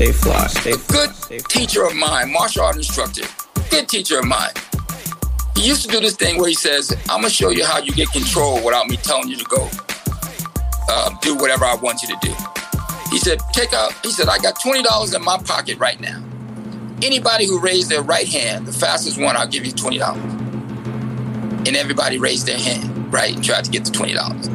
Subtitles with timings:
[0.00, 1.04] stay fly, stay fly.
[1.04, 3.26] A good stay teacher of mine, martial art instructor,
[3.70, 4.52] good teacher of mine.
[5.54, 7.92] He used to do this thing where he says, "I'm gonna show you how you
[7.92, 9.68] get control without me telling you to go
[10.88, 12.34] uh, do whatever I want you to do."
[13.10, 16.22] He said, "Take out." He said, "I got twenty dollars in my pocket right now.
[17.02, 20.32] Anybody who raised their right hand, the fastest one, I'll give you twenty dollars."
[21.66, 24.48] And everybody raised their hand, right, and tried to get the twenty dollars.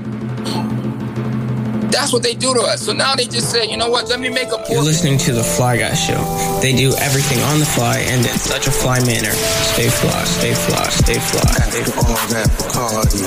[1.95, 2.81] That's what they do to us.
[2.85, 4.09] So now they just say, you know what?
[4.09, 4.61] Let me make a.
[4.69, 6.19] You're listening to the Fly Guy Show.
[6.61, 9.31] They do everything on the fly and in such a fly manner.
[9.31, 11.55] Stay fly, stay fly, stay fly.
[11.71, 12.03] Stay fly.
[12.03, 13.19] All that party.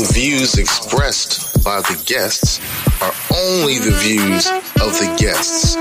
[0.00, 2.60] The views expressed by the guests
[3.00, 4.46] are only the views
[4.84, 5.74] of the guests,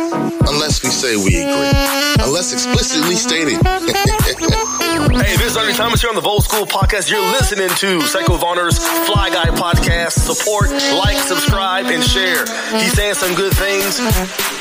[0.47, 3.59] unless we say we agree, unless explicitly stated.
[5.13, 7.09] Hey, this is Ernie Thomas here on the Volt School Podcast.
[7.09, 10.13] You're listening to Psycho Vonner's Fly Guy Podcast.
[10.19, 12.45] Support, like, subscribe, and share.
[12.79, 13.97] He's saying some good things.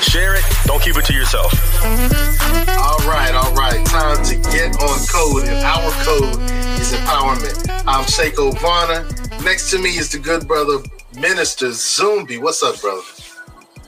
[0.04, 0.45] Share it.
[0.64, 1.52] Don't keep it to yourself.
[1.82, 3.84] All right, all right.
[3.86, 6.40] Time to get on code, and our code
[6.80, 7.68] is empowerment.
[7.86, 9.04] I'm Seiko Varner.
[9.45, 10.79] Next to me is the good brother,
[11.16, 12.41] Minister Zumbi.
[12.41, 13.02] What's up, brother?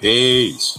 [0.00, 0.78] Peace.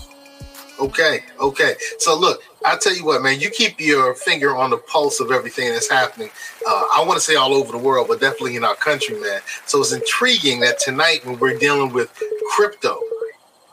[0.79, 1.75] Okay, okay.
[1.99, 5.31] So look, I tell you what, man, you keep your finger on the pulse of
[5.31, 6.29] everything that's happening.
[6.67, 9.41] Uh, I want to say all over the world, but definitely in our country, man.
[9.65, 12.11] So it's intriguing that tonight, when we're dealing with
[12.55, 12.99] crypto,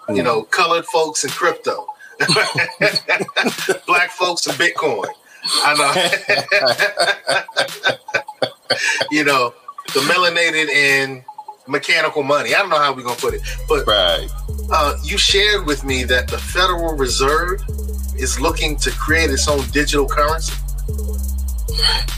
[0.08, 0.16] mm.
[0.16, 1.86] you know, colored folks and crypto,
[3.86, 5.08] black folks and Bitcoin.
[5.64, 5.92] I know,
[9.10, 9.52] you know,
[9.92, 11.24] the melanated and
[11.66, 12.54] mechanical money.
[12.54, 14.28] I don't know how we're gonna put it, but right.
[14.70, 17.62] uh, you shared with me that the Federal Reserve
[18.18, 20.54] is looking to create its own digital currency?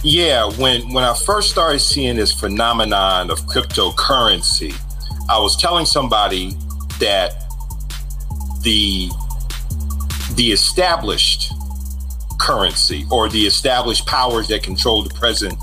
[0.03, 4.75] Yeah, when when I first started seeing this phenomenon of cryptocurrency,
[5.31, 6.51] I was telling somebody
[7.01, 7.45] that
[8.63, 9.09] the
[10.35, 11.53] the established
[12.39, 15.55] currency or the established powers that control the present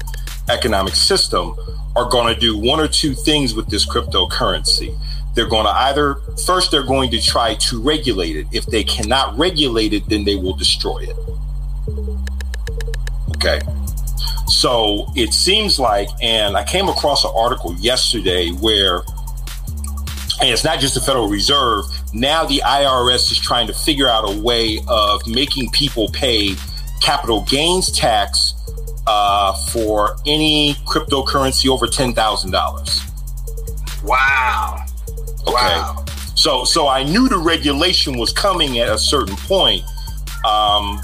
[0.50, 1.56] economic system
[1.96, 4.98] are going to do one or two things with this cryptocurrency.
[5.36, 6.16] They're going to either
[6.46, 8.48] first they're going to try to regulate it.
[8.52, 11.16] If they cannot regulate it then they will destroy it.
[13.36, 13.60] Okay.
[14.48, 19.02] So it seems like and i came across an article yesterday where
[20.42, 24.28] and it's not just the federal reserve now the irs is trying to figure out
[24.28, 26.56] a way of making people pay
[27.02, 28.54] capital gains tax
[29.08, 34.86] uh, for any cryptocurrency over $10000 wow
[35.48, 35.54] Okay.
[35.54, 36.06] Wow.
[36.36, 39.84] So so I knew the regulation was coming at a certain point.
[40.46, 41.00] Um,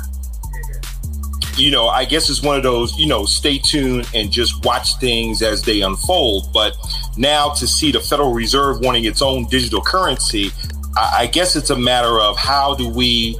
[1.56, 4.96] you know, I guess it's one of those, you know, stay tuned and just watch
[4.98, 6.54] things as they unfold.
[6.54, 6.76] But
[7.18, 10.52] now to see the Federal Reserve wanting its own digital currency,
[10.96, 13.40] I, I guess it's a matter of how do we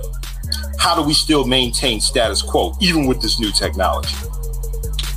[0.80, 4.16] how do we still maintain status quo even with this new technology?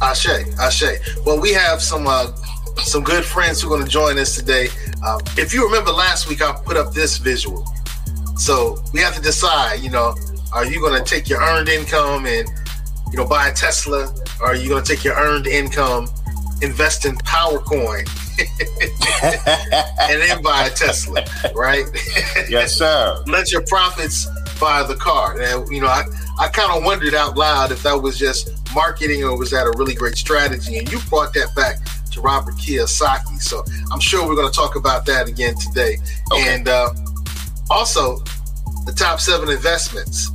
[0.02, 0.28] Ashe,
[0.58, 0.98] Ashe.
[1.26, 2.32] Well, we have some uh,
[2.78, 4.68] some good friends who are going to join us today.
[5.06, 7.66] Um, if you remember last week, I put up this visual.
[8.36, 10.14] So we have to decide, you know,
[10.54, 12.48] are you going to take your earned income and,
[13.10, 14.14] you know, buy a Tesla?
[14.40, 16.08] Or are you going to take your earned income,
[16.62, 18.08] invest in PowerCoin,
[20.10, 21.22] and then buy a Tesla,
[21.54, 21.84] right?
[22.48, 23.22] yes, sir.
[23.26, 24.26] Let your profits
[24.58, 25.38] buy the car.
[25.38, 26.04] And, you know, I,
[26.38, 29.72] I kind of wondered out loud if that was just marketing or was that a
[29.76, 30.78] really great strategy?
[30.78, 31.78] And you brought that back
[32.12, 33.40] to Robert Kiyosaki.
[33.40, 35.98] So I'm sure we're going to talk about that again today.
[36.32, 36.54] Okay.
[36.54, 36.90] And uh,
[37.70, 38.18] also,
[38.86, 40.30] the top seven investments.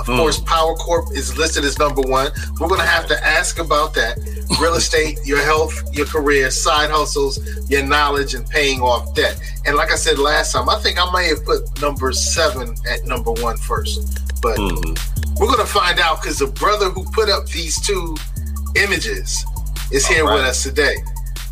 [0.00, 0.16] Of mm.
[0.16, 2.30] course, Power Corp is listed as number one.
[2.58, 4.18] We're going to have to ask about that.
[4.60, 7.38] Real estate, your health, your career, side hustles,
[7.70, 9.38] your knowledge, and paying off debt.
[9.66, 13.04] And like I said last time, I think I may have put number seven at
[13.04, 14.18] number one first.
[14.40, 15.38] But mm.
[15.38, 18.16] we're going to find out because the brother who put up these two
[18.76, 19.44] images
[19.92, 20.34] is here right.
[20.36, 20.96] with us today.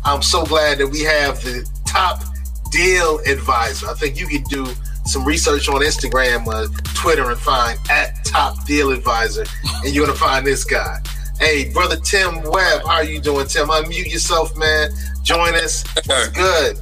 [0.03, 2.23] I'm so glad that we have the top
[2.71, 3.87] deal advisor.
[3.87, 4.65] I think you could do
[5.09, 9.43] some research on Instagram or Twitter and find at top deal advisor,
[9.83, 10.97] and you're gonna find this guy.
[11.39, 13.67] Hey, brother Tim Webb, how are you doing, Tim?
[13.67, 14.91] Unmute yourself, man.
[15.23, 15.83] Join us.
[16.05, 16.77] What's good?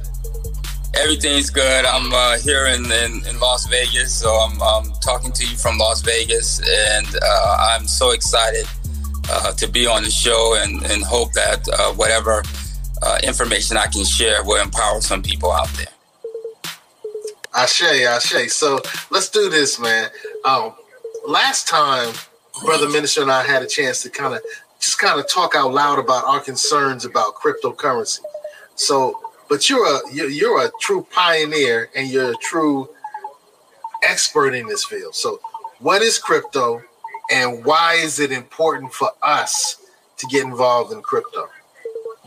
[0.96, 1.84] Everything's good.
[1.84, 5.78] I'm uh, here in, in, in, Las Vegas, so I'm, I'm, talking to you from
[5.78, 8.66] Las Vegas, and uh, I'm so excited
[9.30, 12.42] uh, to be on the show and, and hope that uh, whatever
[13.02, 15.97] uh, information I can share will empower some people out there.
[17.58, 18.52] Ashe, Ashe.
[18.52, 18.78] So
[19.10, 20.10] let's do this, man.
[20.44, 20.74] Um,
[21.26, 22.14] last time,
[22.64, 24.42] Brother Minister and I had a chance to kind of
[24.78, 28.20] just kind of talk out loud about our concerns about cryptocurrency.
[28.76, 32.90] So, but you're a you're a true pioneer and you're a true
[34.04, 35.16] expert in this field.
[35.16, 35.40] So,
[35.80, 36.80] what is crypto
[37.28, 39.78] and why is it important for us
[40.18, 41.48] to get involved in crypto?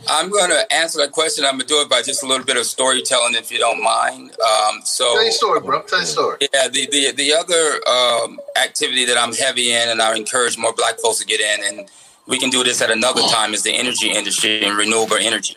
[0.07, 1.45] I'm going to answer that question.
[1.45, 3.83] I'm going to do it by just a little bit of storytelling, if you don't
[3.83, 4.31] mind.
[4.31, 5.81] Um, so, tell your story, bro.
[5.83, 6.37] Tell your story.
[6.53, 10.73] Yeah, the the the other um, activity that I'm heavy in, and I encourage more
[10.73, 11.89] Black folks to get in, and
[12.27, 15.55] we can do this at another time, is the energy industry and renewable energy.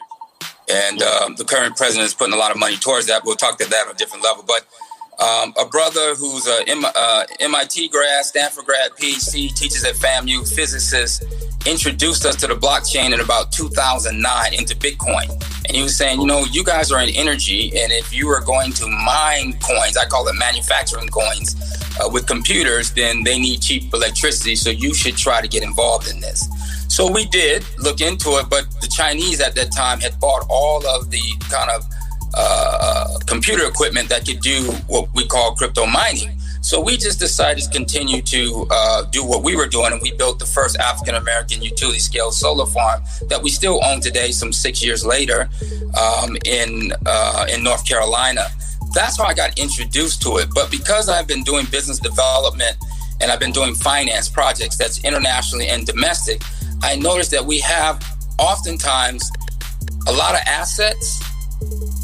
[0.70, 3.25] And um, the current president is putting a lot of money towards that.
[3.25, 4.67] We'll talk to that on a different level, but.
[5.21, 10.47] Um, a brother who's a M- uh, MIT grad, Stanford grad, PhD, teaches at FAMU,
[10.55, 11.25] physicist,
[11.67, 15.31] introduced us to the blockchain in about 2009 into Bitcoin.
[15.67, 18.41] And he was saying, you know, you guys are in energy, and if you are
[18.41, 21.55] going to mine coins, I call it manufacturing coins,
[22.01, 24.57] uh, with computers, then they need cheap electricity.
[24.57, 26.49] So you should try to get involved in this.
[26.89, 30.87] So we did look into it, but the Chinese at that time had bought all
[30.87, 31.87] of the kind of
[33.27, 36.31] computer equipment that could do what we call crypto mining.
[36.61, 40.13] So we just decided to continue to uh, do what we were doing, and we
[40.13, 44.51] built the first African American utility scale solar farm that we still own today, some
[44.51, 45.51] six years later,
[46.01, 48.47] um, in uh, in North Carolina.
[48.95, 50.49] That's how I got introduced to it.
[50.55, 52.77] But because I've been doing business development
[53.21, 56.41] and I've been doing finance projects that's internationally and domestic,
[56.83, 58.03] I noticed that we have
[58.39, 59.31] oftentimes
[60.07, 61.21] a lot of assets,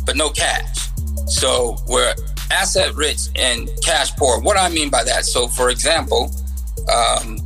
[0.05, 0.89] but no cash.
[1.27, 2.15] So we're
[2.51, 4.41] asset rich and cash poor.
[4.41, 5.25] What I mean by that?
[5.25, 6.31] So, for example,
[6.93, 7.39] um,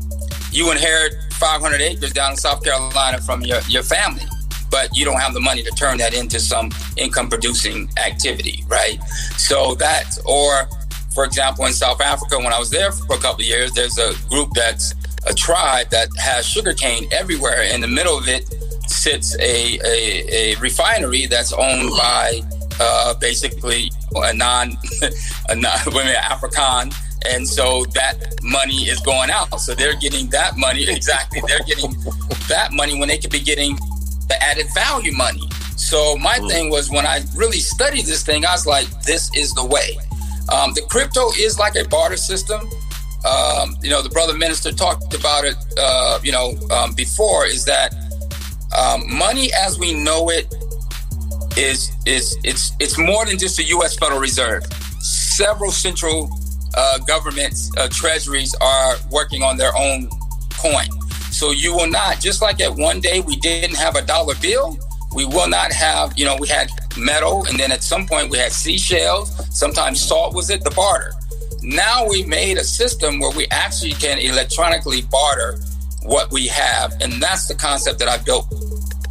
[0.50, 4.24] you inherit 500 acres down in South Carolina from your, your family,
[4.70, 9.02] but you don't have the money to turn that into some income producing activity, right?
[9.36, 10.68] So, that, or
[11.14, 13.98] for example, in South Africa, when I was there for a couple of years, there's
[13.98, 14.94] a group that's
[15.26, 17.62] a tribe that has sugarcane everywhere.
[17.62, 18.52] In the middle of it
[18.94, 22.40] sits a, a, a refinery that's owned by
[22.80, 24.76] uh, basically a non,
[25.48, 26.90] a non women African,
[27.28, 29.60] and so that money is going out.
[29.60, 31.42] So they're getting that money exactly.
[31.46, 31.92] They're getting
[32.48, 33.76] that money when they could be getting
[34.28, 35.48] the added value money.
[35.76, 36.48] So my mm.
[36.48, 39.98] thing was when I really studied this thing, I was like, this is the way.
[40.52, 42.60] Um, the crypto is like a barter system.
[43.24, 45.56] Um, you know, the brother minister talked about it.
[45.78, 47.94] Uh, you know, um, before is that
[48.76, 50.52] um, money as we know it
[51.56, 53.96] is is it's it's more than just the U.S.
[53.96, 54.64] Federal Reserve.
[55.00, 56.30] Several central
[56.76, 60.08] uh, governments, uh, treasuries are working on their own
[60.58, 60.86] coin.
[61.30, 64.78] So you will not just like at one day we didn't have a dollar bill.
[65.14, 68.38] We will not have you know we had metal, and then at some point we
[68.38, 69.30] had seashells.
[69.56, 71.12] Sometimes salt was it the barter.
[71.62, 75.58] Now we made a system where we actually can electronically barter
[76.02, 78.52] what we have, and that's the concept that I built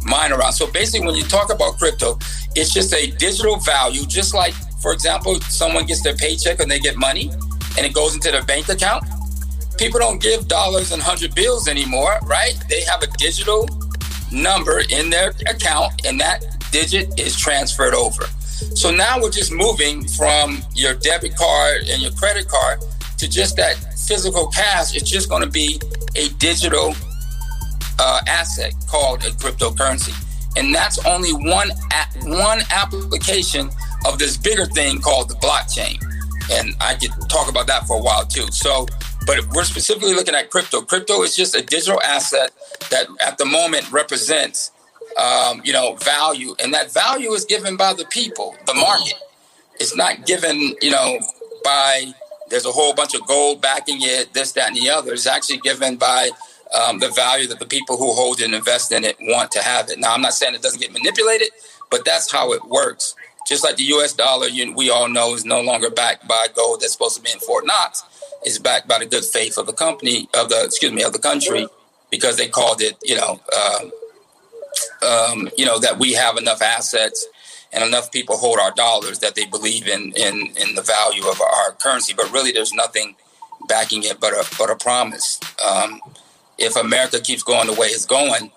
[0.04, 0.52] mine around.
[0.52, 2.18] So basically, when you talk about crypto,
[2.54, 6.78] it's just a digital value, just like, for example, someone gets their paycheck and they
[6.78, 7.30] get money
[7.76, 9.04] and it goes into their bank account.
[9.78, 12.54] People don't give dollars and hundred bills anymore, right?
[12.68, 13.68] They have a digital
[14.30, 18.24] number in their account and that digit is transferred over.
[18.74, 22.80] So now we're just moving from your debit card and your credit card
[23.18, 24.94] to just that physical cash.
[24.94, 25.80] It's just going to be
[26.16, 26.94] a digital
[27.98, 30.14] uh, asset called a cryptocurrency,
[30.56, 31.70] and that's only one
[32.24, 33.70] one application
[34.06, 35.98] of this bigger thing called the blockchain.
[36.52, 38.46] And I could talk about that for a while too.
[38.50, 38.86] So,
[39.26, 40.82] but we're specifically looking at crypto.
[40.82, 42.52] Crypto is just a digital asset
[42.90, 44.70] that at the moment represents,
[45.16, 49.14] um, you know, value, and that value is given by the people, the market.
[49.80, 51.18] It's not given, you know,
[51.64, 52.12] by
[52.50, 55.12] there's a whole bunch of gold backing it, this, that, and the other.
[55.12, 56.30] It's actually given by
[56.74, 59.88] um, the value that the people who hold and invest in it want to have
[59.90, 59.98] it.
[59.98, 61.48] Now, I'm not saying it doesn't get manipulated,
[61.90, 63.14] but that's how it works.
[63.46, 64.12] Just like the U.S.
[64.12, 67.30] dollar, you, we all know is no longer backed by gold that's supposed to be
[67.30, 68.02] in Fort Knox.
[68.42, 71.18] It's backed by the good faith of the company of the excuse me of the
[71.18, 71.66] country
[72.10, 73.92] because they called it, you know, um,
[75.06, 77.26] um, you know that we have enough assets
[77.72, 81.40] and enough people hold our dollars that they believe in in in the value of
[81.40, 82.14] our currency.
[82.14, 83.16] But really, there's nothing
[83.68, 85.40] backing it but a but a promise.
[85.64, 86.00] Um,
[86.58, 88.50] if America keeps going the way it's going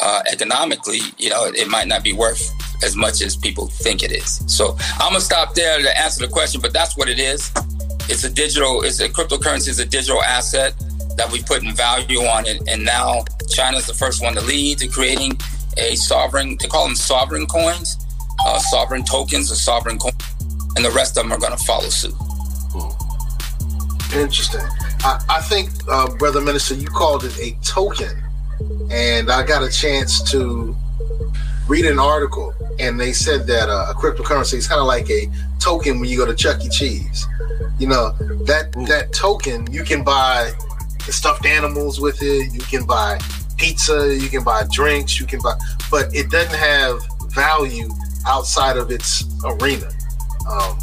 [0.00, 2.50] uh, economically, you know, it might not be worth
[2.82, 4.42] as much as people think it is.
[4.46, 7.52] So I'm gonna stop there to answer the question, but that's what it is.
[8.08, 10.74] It's a digital, it's a cryptocurrency is a digital asset
[11.16, 14.78] that we put in value on it, and now China's the first one to lead
[14.78, 15.38] to creating
[15.78, 16.56] a sovereign.
[16.60, 17.96] They call them sovereign coins,
[18.44, 20.16] uh, sovereign tokens, or sovereign coins,
[20.76, 22.14] and the rest of them are to follow suit.
[24.14, 24.60] Interesting.
[25.04, 28.22] I, I think, uh, Brother Minister, you called it a token.
[28.90, 30.76] And I got a chance to
[31.68, 35.28] read an article and they said that uh, a cryptocurrency is kind of like a
[35.60, 36.68] token when you go to Chuck E.
[36.68, 37.26] Cheese.
[37.78, 38.12] You know
[38.46, 40.52] that that token you can buy
[41.08, 42.52] stuffed animals with it.
[42.52, 43.18] You can buy
[43.56, 44.16] pizza.
[44.16, 45.18] You can buy drinks.
[45.20, 45.54] You can buy,
[45.90, 47.00] but it doesn't have
[47.32, 47.88] value
[48.26, 49.90] outside of its arena.
[50.50, 50.78] Um,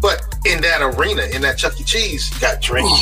[0.00, 1.84] but in that arena, in that Chuck E.
[1.84, 2.92] Cheese, you got drinks,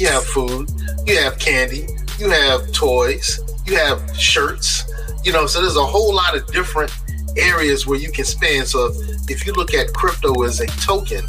[0.00, 0.70] you have food,
[1.06, 1.86] you have candy,
[2.18, 4.84] you have toys, you have shirts.
[5.24, 6.90] You know, so there's a whole lot of different
[7.36, 8.66] areas where you can spend.
[8.66, 8.92] So
[9.28, 11.22] if you look at crypto as a token,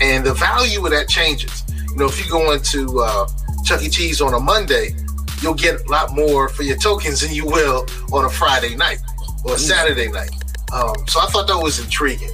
[0.00, 1.62] and the value of that changes.
[1.90, 3.28] You know, if you go into uh,
[3.64, 3.88] Chuck E.
[3.88, 4.94] Cheese on a Monday,
[5.42, 8.98] you'll get a lot more for your tokens than you will on a Friday night
[9.44, 10.30] or a Saturday night.
[10.72, 12.30] Um, so I thought that was intriguing.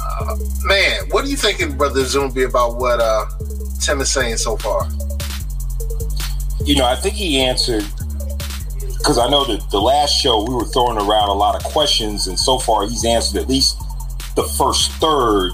[0.00, 3.26] Uh, man, what are you thinking, Brother Zumbi, about what uh,
[3.80, 4.88] Tim is saying so far?
[6.64, 7.84] You know, I think he answered
[8.98, 12.28] because I know that the last show we were throwing around a lot of questions,
[12.28, 13.76] and so far he's answered at least
[14.36, 15.50] the first third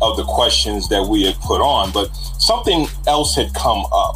[0.00, 1.90] of the questions that we had put on.
[1.90, 4.14] But something else had come up,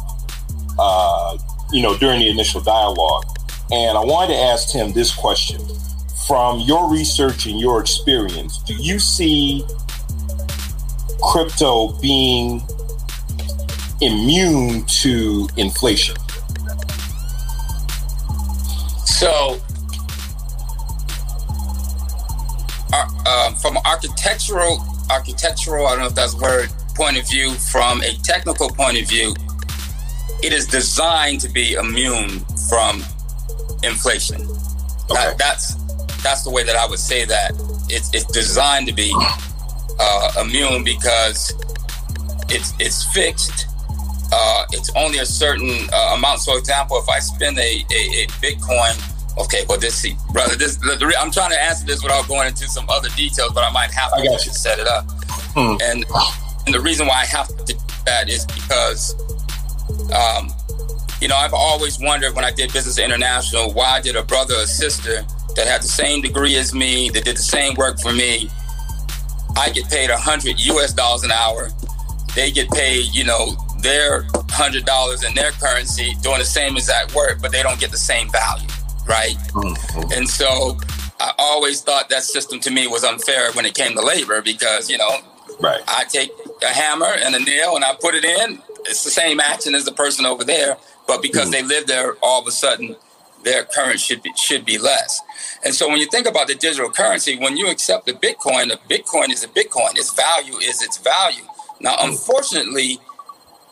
[0.79, 1.37] uh,
[1.71, 3.25] you know, during the initial dialogue,
[3.69, 5.59] and I wanted to ask him this question:
[6.27, 9.65] From your research and your experience, do you see
[11.21, 12.61] crypto being
[14.01, 16.15] immune to inflation?
[19.05, 19.59] So,
[22.93, 27.51] uh, um, from architectural, architectural, I don't know if that's a word, point of view,
[27.53, 29.33] from a technical point of view,
[30.43, 33.03] it is designed to be immune from
[33.83, 34.41] inflation.
[34.41, 35.13] Okay.
[35.13, 35.75] That, that's
[36.23, 37.51] that's the way that I would say that.
[37.89, 39.13] It's, it's designed to be
[39.99, 41.53] uh, immune because
[42.49, 43.67] it's it's fixed.
[44.31, 46.39] Uh, it's only a certain uh, amount.
[46.39, 47.61] So, example, if I spend a,
[47.91, 48.95] a, a Bitcoin,
[49.37, 50.79] okay, well, this see, brother, this
[51.19, 54.11] I'm trying to answer this without going into some other details, but I might have
[54.13, 55.05] to set it up.
[55.53, 55.75] Hmm.
[55.81, 56.05] And
[56.65, 57.73] and the reason why I have to do
[58.05, 59.15] that is because,
[60.11, 60.49] um,
[61.19, 64.65] you know, I've always wondered when I did Business International, why did a brother or
[64.65, 68.49] sister that had the same degree as me, that did the same work for me,
[69.57, 71.69] I get paid a hundred US dollars an hour.
[72.35, 77.15] They get paid, you know, their hundred dollars in their currency doing the same exact
[77.15, 78.67] work, but they don't get the same value,
[79.07, 79.35] right?
[79.49, 80.11] Mm-hmm.
[80.13, 80.77] And so
[81.19, 84.89] I always thought that system to me was unfair when it came to labor because,
[84.89, 85.19] you know,
[85.59, 85.81] Right.
[85.87, 86.31] I take
[86.63, 88.61] a hammer and a nail and I put it in.
[88.85, 91.67] It's the same action as the person over there, but because mm-hmm.
[91.67, 92.95] they live there, all of a sudden
[93.43, 95.21] their current should be should be less.
[95.63, 98.79] And so when you think about the digital currency, when you accept the Bitcoin, the
[98.89, 99.95] Bitcoin is a Bitcoin.
[99.95, 101.43] Its value is its value.
[101.79, 102.09] Now, mm-hmm.
[102.09, 102.99] unfortunately,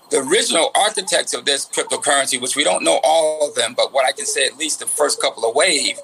[0.10, 4.06] the original architects of this cryptocurrency, which we don't know all of them, but what
[4.06, 5.98] I can say at least the first couple of wave,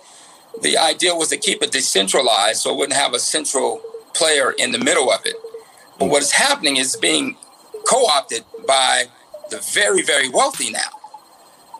[0.61, 3.81] the idea was to keep it decentralized so it wouldn't have a central
[4.13, 5.35] player in the middle of it.
[5.99, 7.35] But what is happening is being
[7.87, 9.05] co-opted by
[9.49, 10.89] the very, very wealthy now.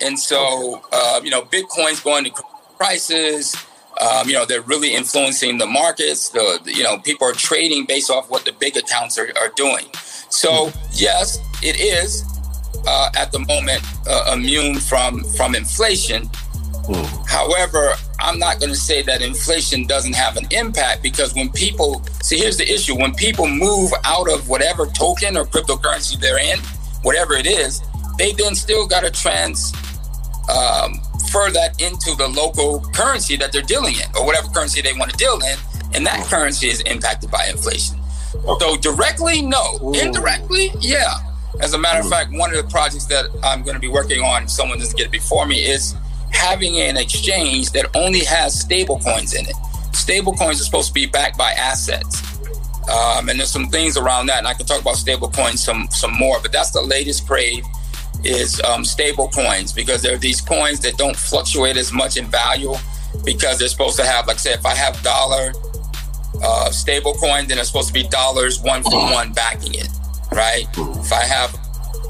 [0.01, 2.31] And so, uh, you know, Bitcoin's going to
[2.77, 3.55] prices.
[4.01, 6.29] Um, you know, they're really influencing the markets.
[6.29, 9.85] The, you know, people are trading based off what the big accounts are, are doing.
[10.29, 12.23] So, yes, it is
[12.87, 16.29] uh, at the moment uh, immune from from inflation.
[17.27, 22.03] However, I'm not going to say that inflation doesn't have an impact because when people
[22.21, 26.59] see, here's the issue: when people move out of whatever token or cryptocurrency they're in,
[27.01, 27.81] whatever it is,
[28.17, 29.73] they then still got to trans
[30.49, 34.93] um, fur that into the local currency that they're dealing in, or whatever currency they
[34.93, 35.57] want to deal in,
[35.93, 37.97] and that currency is impacted by inflation.
[38.59, 39.93] So directly, no.
[39.93, 41.13] Indirectly, yeah.
[41.61, 44.21] As a matter of fact, one of the projects that I'm going to be working
[44.21, 45.95] on, someone doesn't get it before me, is
[46.31, 49.55] having an exchange that only has stable coins in it.
[49.93, 52.21] Stable coins are supposed to be backed by assets.
[52.89, 55.87] Um, and there's some things around that, and I can talk about stable coins some
[55.89, 57.65] some more, but that's the latest crave
[58.25, 62.25] is um, stable coins because there are these coins that don't fluctuate as much in
[62.25, 62.73] value
[63.23, 65.53] because they're supposed to have, like, say, if I have dollar
[66.43, 69.89] uh, stable coin, then it's supposed to be dollars one for one backing it,
[70.31, 70.65] right?
[70.77, 71.57] If I have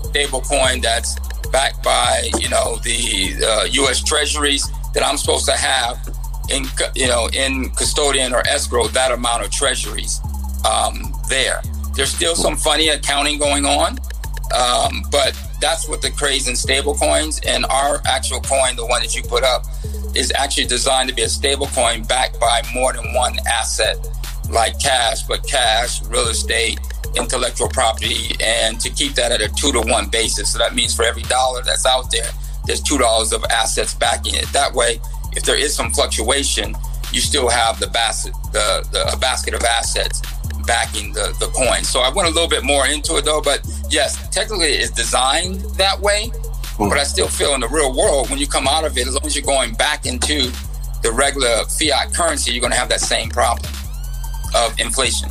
[0.05, 1.19] stable coin that's
[1.49, 4.03] backed by, you know, the uh, U.S.
[4.03, 5.97] Treasuries, then I'm supposed to have
[6.49, 10.19] in, you know, in custodian or escrow that amount of treasuries
[10.65, 11.61] um, there.
[11.95, 13.97] There's still some funny accounting going on,
[14.53, 19.01] um, but that's what the craze in stable coins and our actual coin, the one
[19.01, 19.65] that you put up,
[20.15, 23.97] is actually designed to be a stable coin backed by more than one asset
[24.49, 26.79] like cash, but cash, real estate,
[27.15, 30.53] intellectual property, and to keep that at a two to one basis.
[30.53, 32.29] So that means for every dollar that's out there,
[32.65, 34.47] there's two dollars of assets backing it.
[34.53, 34.99] That way,
[35.33, 36.75] if there is some fluctuation,
[37.11, 40.21] you still have the basket, the, the a basket of assets
[40.65, 41.83] backing the, the coin.
[41.83, 45.61] So I went a little bit more into it though, but yes, technically it's designed
[45.77, 46.31] that way.
[46.77, 46.89] Mm.
[46.89, 49.13] But I still feel in the real world, when you come out of it, as
[49.13, 50.51] long as you're going back into
[51.03, 53.71] the regular fiat currency, you're going to have that same problem
[54.55, 55.29] of inflation.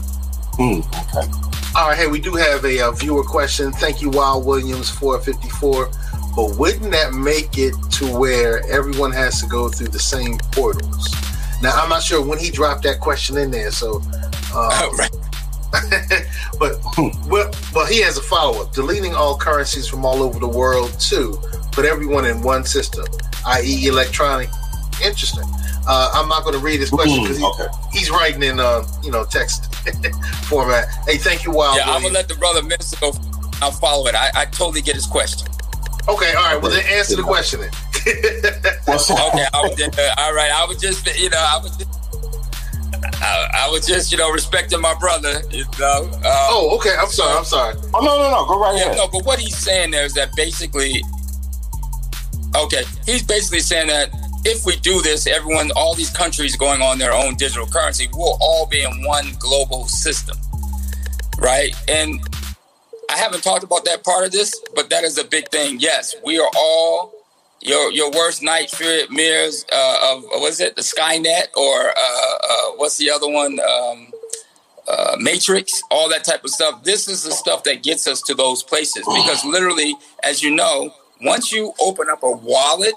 [0.58, 1.30] Mm, okay.
[1.76, 3.72] All right, hey, we do have a, a uh, viewer question.
[3.72, 5.90] Thank you, Wild Williams, 454.
[6.36, 11.14] But wouldn't that make it to where everyone has to go through the same portals?
[11.62, 13.96] Now, I'm not sure when he dropped that question in there, so.
[14.54, 15.10] Um, right.
[16.58, 16.78] but
[17.26, 20.98] well, well, he has a follow up: deleting all currencies from all over the world
[21.00, 21.38] too,
[21.72, 23.04] put everyone in one system,
[23.46, 24.48] i.e., electronic.
[25.04, 25.44] Interesting.
[25.86, 27.66] Uh, I'm not going to read his question because he, okay.
[27.92, 29.74] he's writing in uh, you know text
[30.44, 30.88] format.
[31.06, 31.76] Hey, thank you, Wild.
[31.76, 33.12] Yeah, I'm gonna let the brother minister go.
[33.60, 34.14] I'll follow it.
[34.14, 35.48] I, I totally get his question.
[36.08, 36.60] Okay, all right.
[36.60, 37.70] Well, then answer the question then.
[38.06, 40.50] okay, I was uh, all right.
[40.52, 41.76] I was just, you know, I was.
[41.78, 42.03] Just,
[43.20, 45.42] I, I, was just, you know, respecting my brother.
[45.50, 46.10] You know.
[46.12, 46.94] Um, oh, okay.
[46.98, 47.36] I'm sorry.
[47.36, 47.74] I'm sorry.
[47.92, 48.46] Oh no, no, no.
[48.46, 48.96] Go right yeah, ahead.
[48.96, 51.02] No, but what he's saying there is that basically,
[52.56, 54.10] okay, he's basically saying that
[54.44, 58.38] if we do this, everyone, all these countries going on their own digital currency, we'll
[58.40, 60.36] all be in one global system,
[61.38, 61.74] right?
[61.88, 62.20] And
[63.10, 65.78] I haven't talked about that part of this, but that is a big thing.
[65.80, 67.23] Yes, we are all
[67.64, 72.98] your your worst nightmares uh, of what is it, the Skynet, or uh, uh, what's
[72.98, 74.08] the other one, um,
[74.86, 76.84] uh, Matrix, all that type of stuff.
[76.84, 80.94] This is the stuff that gets us to those places because literally, as you know,
[81.22, 82.94] once you open up a wallet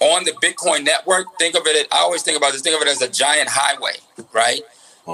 [0.00, 1.88] on the Bitcoin network, think of it.
[1.90, 2.60] I always think about this.
[2.62, 3.94] Think of it as a giant highway,
[4.32, 4.60] right?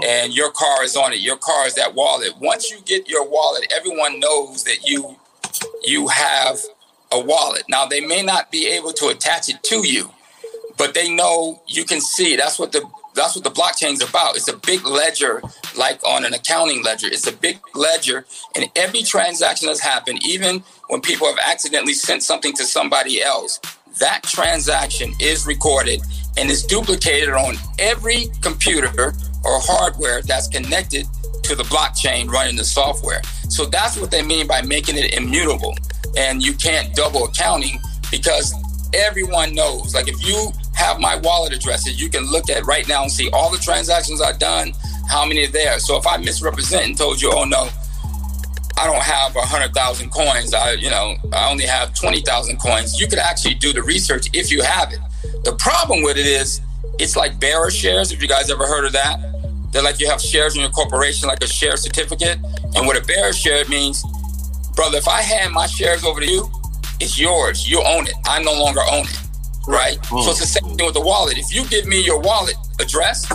[0.02, 1.20] and your car is on it.
[1.20, 2.32] Your car is that wallet.
[2.40, 5.16] Once you get your wallet, everyone knows that you
[5.84, 6.58] you have
[7.14, 7.64] a wallet.
[7.68, 10.10] Now they may not be able to attach it to you,
[10.76, 12.36] but they know you can see.
[12.36, 14.36] That's what the that's what the blockchain is about.
[14.36, 15.40] It's a big ledger,
[15.78, 17.06] like on an accounting ledger.
[17.06, 22.24] It's a big ledger, and every transaction that's happened, even when people have accidentally sent
[22.24, 23.60] something to somebody else,
[24.00, 26.00] that transaction is recorded
[26.36, 31.06] and is duplicated on every computer or hardware that's connected
[31.44, 33.20] to the blockchain running the software.
[33.48, 35.76] So that's what they mean by making it immutable.
[36.16, 38.54] And you can't double accounting because
[38.94, 39.94] everyone knows.
[39.94, 43.30] Like if you have my wallet addresses, you can look at right now and see
[43.32, 44.72] all the transactions I've done,
[45.08, 45.78] how many are there.
[45.78, 47.68] So if I misrepresent and told you, oh no,
[48.78, 50.52] I don't have a hundred thousand coins.
[50.54, 53.00] I, you know, I only have twenty thousand coins.
[53.00, 54.98] You could actually do the research if you have it.
[55.44, 56.60] The problem with it is,
[56.98, 58.12] it's like bearer shares.
[58.12, 59.18] If you guys ever heard of that,
[59.72, 62.38] they're like you have shares in your corporation, like a share certificate.
[62.76, 64.04] And what a bearer share means,
[64.74, 66.50] brother, if I hand my shares over to you,
[67.00, 67.68] it's yours.
[67.68, 68.14] You own it.
[68.26, 69.18] I no longer own it.
[69.66, 69.98] Right?
[70.02, 70.24] Mm.
[70.24, 71.38] So it's the same thing with the wallet.
[71.38, 73.30] If you give me your wallet address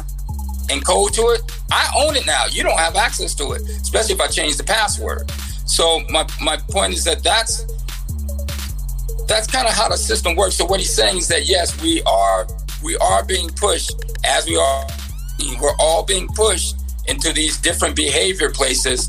[0.69, 2.45] and code to it, I own it now.
[2.45, 5.29] You don't have access to it, especially if I change the password.
[5.65, 7.65] So my, my point is that that's
[9.27, 10.55] that's kind of how the system works.
[10.55, 12.47] So what he's saying is that yes, we are
[12.83, 13.93] we are being pushed
[14.25, 14.87] as we are
[15.61, 16.75] we're all being pushed
[17.07, 19.07] into these different behavior places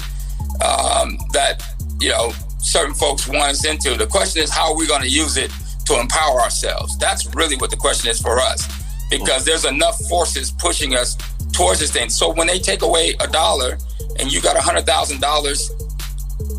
[0.64, 1.62] um, that
[2.00, 3.96] you know certain folks want us into.
[3.96, 5.50] The question is, how are we going to use it
[5.86, 6.96] to empower ourselves?
[6.98, 8.66] That's really what the question is for us,
[9.10, 11.16] because there's enough forces pushing us
[11.52, 12.10] towards this thing.
[12.10, 13.78] So when they take away a dollar
[14.18, 15.70] and you got a hundred thousand dollars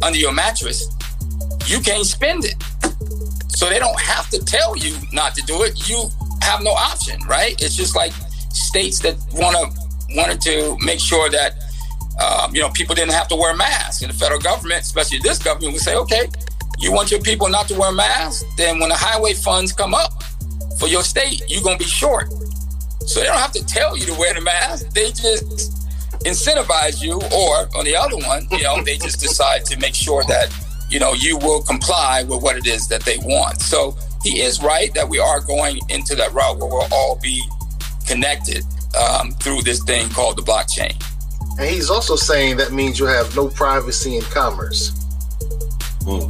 [0.03, 0.87] under your mattress,
[1.67, 2.55] you can't spend it.
[3.49, 5.87] So they don't have to tell you not to do it.
[5.87, 6.09] You
[6.41, 7.61] have no option, right?
[7.61, 8.11] It's just like
[8.51, 9.81] states that want to
[10.15, 11.55] wanted to make sure that
[12.19, 15.39] um, you know people didn't have to wear masks, and the federal government, especially this
[15.39, 16.27] government, would say, okay,
[16.79, 20.23] you want your people not to wear masks, then when the highway funds come up
[20.79, 22.31] for your state, you're gonna be short.
[23.05, 25.77] So they don't have to tell you to wear the mask; they just
[26.25, 30.23] incentivize you, or on the other one, you know, they just decide to make sure
[30.25, 30.53] that
[30.89, 33.61] you know you will comply with what it is that they want.
[33.61, 37.43] So he is right that we are going into that route where we'll all be
[38.07, 38.63] connected
[38.95, 40.95] um, through this thing called the blockchain.
[41.59, 44.91] And he's also saying that means you have no privacy in commerce.
[46.01, 46.29] Mm.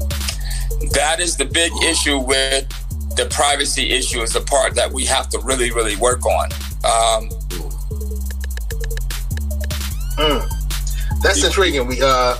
[0.93, 2.67] That is the big issue with
[3.15, 6.51] the privacy issue is the part that we have to really, really work on.
[6.83, 7.29] Um,
[10.17, 11.21] mm.
[11.21, 11.87] That's intriguing.
[11.87, 12.37] We uh,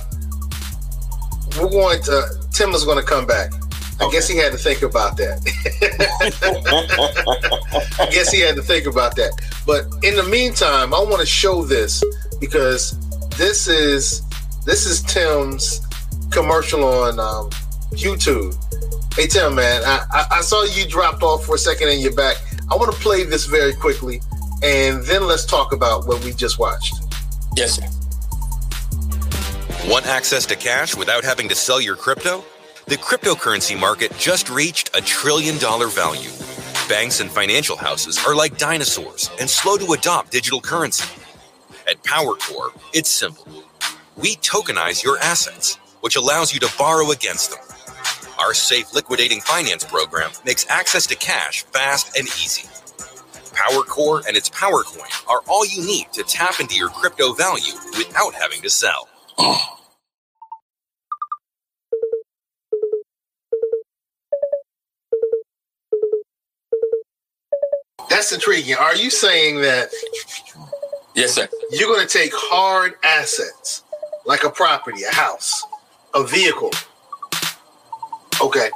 [1.60, 3.52] we're going to Tim is going to come back.
[4.00, 5.38] I guess he had to think about that.
[8.00, 9.30] I guess he had to think about that.
[9.64, 12.02] But in the meantime, I want to show this
[12.42, 12.98] because
[13.38, 14.22] this is
[14.66, 15.80] this is Tim's
[16.32, 17.48] commercial on um,
[17.92, 18.52] YouTube.
[19.14, 22.14] Hey Tim, man, I, I, I saw you dropped off for a second and you're
[22.14, 22.36] back.
[22.70, 24.20] I want to play this very quickly
[24.62, 26.94] and then let's talk about what we just watched.
[27.56, 27.86] Yes, sir.
[29.88, 32.44] Want access to cash without having to sell your crypto?
[32.86, 36.30] The cryptocurrency market just reached a trillion dollar value.
[36.88, 41.21] Banks and financial houses are like dinosaurs and slow to adopt digital currency.
[41.92, 43.46] At PowerCore, it's simple.
[44.16, 47.60] We tokenize your assets, which allows you to borrow against them.
[48.40, 52.68] Our safe liquidating finance program makes access to cash fast and easy.
[53.42, 58.34] PowerCore and its PowerCoin are all you need to tap into your crypto value without
[58.34, 59.08] having to sell.
[68.10, 68.76] That's intriguing.
[68.76, 69.90] Are you saying that
[71.14, 71.48] Yes, sir.
[71.70, 73.82] you're going to take hard assets
[74.24, 75.62] like a property, a house,
[76.14, 76.70] a vehicle,
[78.40, 78.70] okay,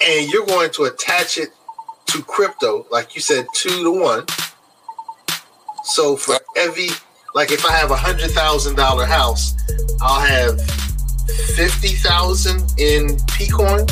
[0.00, 1.50] and you're going to attach it
[2.06, 4.24] to crypto, like you said, two to one.
[5.84, 6.88] So for every,
[7.34, 9.54] like if I have a hundred thousand dollar house,
[10.00, 10.60] I'll have
[11.54, 13.86] fifty thousand in Pcoin.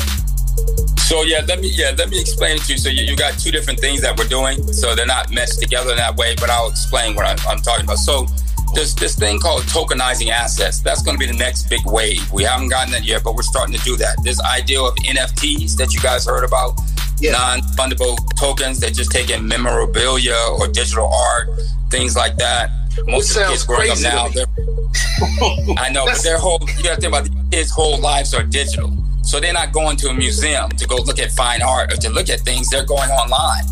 [1.07, 2.77] So yeah, let me yeah let me explain it to you.
[2.77, 4.73] So you, you got two different things that we're doing.
[4.73, 7.85] So they're not meshed together in that way, but I'll explain what I'm, I'm talking
[7.85, 7.99] about.
[7.99, 8.27] So
[8.73, 10.81] there's this thing called tokenizing assets.
[10.81, 12.29] That's going to be the next big wave.
[12.33, 14.17] We haven't gotten that yet, but we're starting to do that.
[14.23, 16.77] This idea of NFTs that you guys heard about,
[17.19, 17.31] Yeah.
[17.31, 21.47] non-fungible tokens that just take in memorabilia or digital art,
[21.89, 22.69] things like that.
[23.07, 24.27] Most of the kids growing up now,
[25.77, 28.43] I know, but their whole you got to think about the kids' whole lives are
[28.43, 28.91] digital.
[29.27, 32.09] So they're not going to a museum to go look at fine art or to
[32.09, 32.69] look at things.
[32.69, 33.65] They're going online.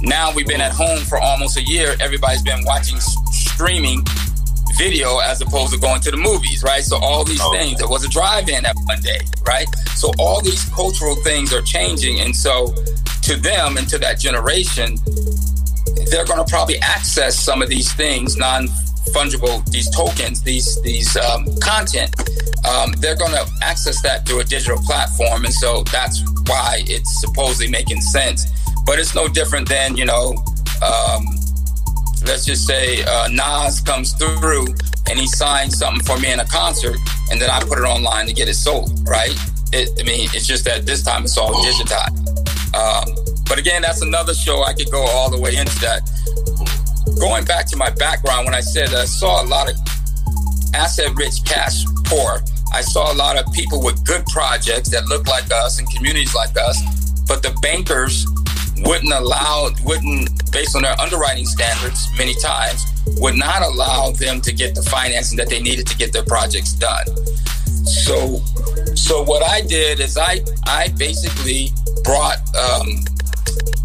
[0.00, 1.94] Now we've been at home for almost a year.
[2.00, 4.02] Everybody's been watching s- streaming
[4.78, 6.82] video as opposed to going to the movies, right?
[6.82, 7.52] So all these Oh.
[7.52, 7.78] things.
[7.78, 9.66] There was a drive-in at one day, right?
[9.96, 12.74] So all these cultural things are changing, and so
[13.22, 14.98] to them and to that generation,
[16.10, 18.68] they're going to probably access some of these things, non
[19.12, 22.14] fungible, these tokens, these these um, content.
[22.66, 27.20] Um, they're going to access that through a digital platform, and so that's why it's
[27.20, 28.46] supposedly making sense.
[28.84, 30.34] But it's no different than you know,
[30.84, 31.24] um,
[32.24, 34.66] let's just say uh, Nas comes through
[35.08, 36.96] and he signs something for me in a concert,
[37.30, 39.34] and then I put it online to get it sold, right?
[39.72, 42.26] It, I mean, it's just that this time it's all digitized.
[43.48, 44.62] But again, that's another show.
[44.62, 46.02] I could go all the way into that.
[47.18, 49.76] Going back to my background, when I said I saw a lot of
[50.74, 55.26] asset rich, cash poor, I saw a lot of people with good projects that look
[55.28, 56.82] like us and communities like us,
[57.26, 58.26] but the bankers
[58.78, 62.84] wouldn't allow, wouldn't, based on their underwriting standards, many times,
[63.18, 66.72] would not allow them to get the financing that they needed to get their projects
[66.72, 67.06] done.
[67.86, 68.42] So,
[68.94, 71.70] so what I did is I, I basically
[72.04, 73.04] brought um,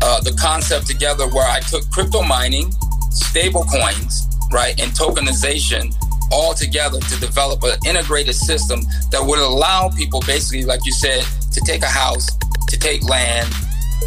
[0.02, 2.72] uh, the concept together where I took crypto mining,
[3.10, 5.94] stable coins, right, and tokenization
[6.32, 8.82] all together to develop an integrated system
[9.12, 12.28] that would allow people basically, like you said, to take a house,
[12.70, 13.54] to take land,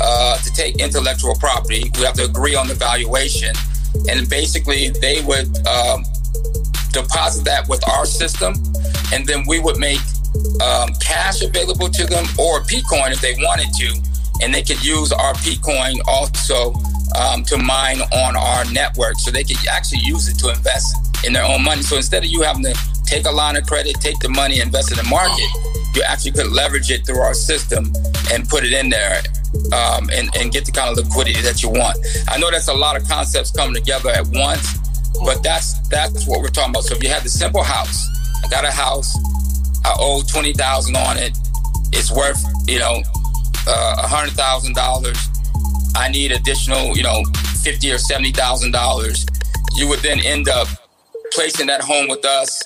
[0.00, 1.90] uh, to take intellectual property.
[1.96, 3.54] We have to agree on the valuation.
[4.08, 6.04] And basically, they would um,
[6.90, 8.54] deposit that with our system,
[9.12, 10.00] and then we would make
[10.62, 14.00] um, cash available to them or Pcoin if they wanted to,
[14.42, 16.74] and they could use our Pcoin also
[17.18, 21.32] um, to mine on our network, so they could actually use it to invest in
[21.32, 21.82] their own money.
[21.82, 24.90] So instead of you having to take a line of credit, take the money, invest
[24.90, 25.48] in the market,
[25.94, 27.92] you actually could leverage it through our system
[28.32, 29.22] and put it in there.
[29.72, 31.96] Um, and, and get the kind of liquidity that you want.
[32.28, 34.78] I know that's a lot of concepts coming together at once,
[35.24, 36.82] but that's that's what we're talking about.
[36.82, 38.04] So if you have the simple house,
[38.44, 39.16] I got a house,
[39.84, 41.38] I owe twenty thousand on it.
[41.92, 43.00] It's worth you know
[43.66, 45.18] a hundred thousand dollars.
[45.96, 47.22] I need additional you know
[47.62, 49.26] fifty or seventy thousand dollars.
[49.74, 50.68] You would then end up
[51.32, 52.62] placing that home with us,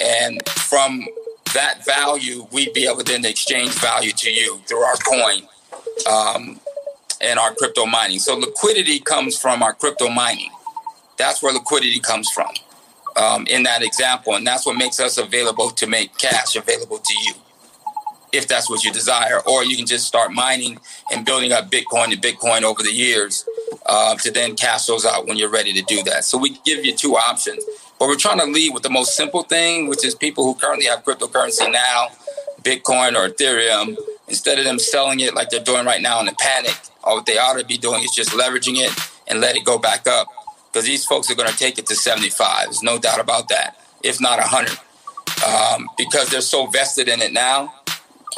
[0.00, 1.06] and from
[1.54, 5.42] that value, we'd be able to then exchange value to you through our coin
[6.10, 6.60] um,
[7.20, 8.18] and our crypto mining.
[8.18, 10.50] So liquidity comes from our crypto mining.
[11.16, 12.50] That's where liquidity comes from
[13.16, 14.34] um, in that example.
[14.34, 17.32] And that's what makes us available to make cash available to you
[18.36, 19.40] if that's what you desire.
[19.46, 20.78] Or you can just start mining
[21.12, 23.48] and building up Bitcoin to Bitcoin over the years
[23.86, 26.24] uh, to then cash those out when you're ready to do that.
[26.24, 27.64] So we give you two options.
[27.98, 30.86] But we're trying to lead with the most simple thing, which is people who currently
[30.86, 32.08] have cryptocurrency now,
[32.62, 33.96] Bitcoin or Ethereum,
[34.28, 37.38] instead of them selling it like they're doing right now in a panic, all they
[37.38, 38.92] ought to be doing is just leveraging it
[39.28, 40.28] and let it go back up.
[40.72, 42.64] Because these folks are going to take it to 75.
[42.64, 44.78] There's no doubt about that, if not 100.
[45.46, 47.72] Um, because they're so vested in it now.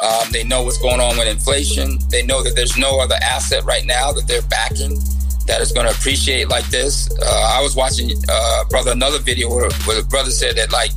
[0.01, 1.99] Um, they know what's going on with inflation.
[2.09, 4.97] They know that there's no other asset right now that they're backing
[5.45, 7.09] that is going to appreciate like this.
[7.21, 10.91] Uh, I was watching, uh, brother, another video where, where the brother said that like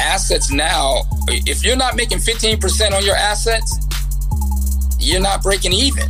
[0.00, 3.76] assets now, if you're not making 15% on your assets,
[4.98, 6.08] you're not breaking even.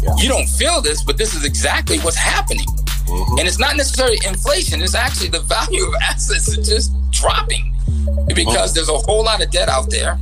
[0.00, 0.14] Yeah.
[0.16, 2.66] You don't feel this, but this is exactly what's happening.
[3.06, 3.38] Mm-hmm.
[3.38, 7.75] And it's not necessarily inflation, it's actually the value of assets is just dropping
[8.34, 10.12] because there's a whole lot of debt out there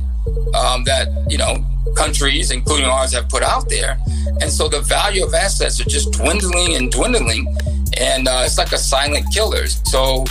[0.55, 1.63] um, that, you know,
[1.95, 3.97] countries, including ours, have put out there.
[4.41, 7.47] And so the value of assets are just dwindling and dwindling.
[7.97, 9.67] And uh, it's like a silent killer.
[9.67, 10.25] So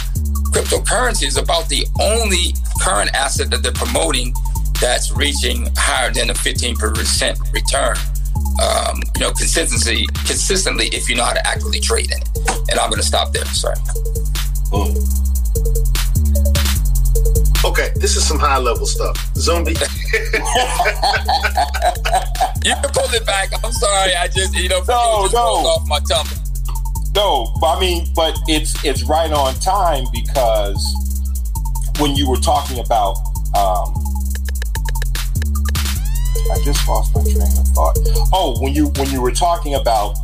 [0.50, 4.34] cryptocurrency is about the only current asset that they're promoting
[4.80, 7.96] that's reaching higher than a 15% return.
[8.60, 12.28] Um, you know, consistency, consistently, if you know how to actively trade in it.
[12.70, 13.44] And I'm going to stop there.
[13.46, 13.76] Sorry.
[17.94, 19.16] Okay, this is some high level stuff.
[19.35, 19.70] Zumbi.
[22.64, 23.50] you can pull it back.
[23.64, 24.14] I'm sorry.
[24.16, 25.40] I just, you know, no, just no.
[25.40, 26.26] off my tongue.
[27.14, 30.83] No, I mean, but it's it's right on time because
[32.00, 33.16] when you were talking about
[33.57, 33.94] um,
[36.50, 37.96] I just lost my train of thought.
[38.33, 40.16] Oh, when you when you were talking about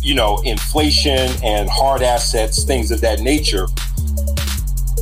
[0.00, 3.66] you know inflation and hard assets, things of that nature,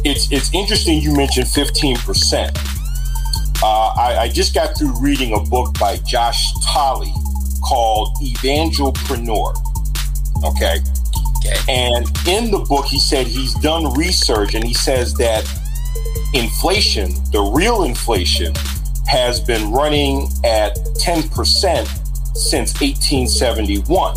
[0.05, 2.57] it's it's interesting you mentioned fifteen percent.
[3.63, 7.13] Uh, I, I just got through reading a book by Josh Tolley
[7.67, 9.55] called Evangelpreneur.
[10.45, 10.79] Okay.
[11.39, 11.57] Okay.
[11.69, 15.45] And in the book, he said he's done research and he says that
[16.35, 18.55] inflation, the real inflation,
[19.07, 21.87] has been running at 10%
[22.37, 24.17] since 1871.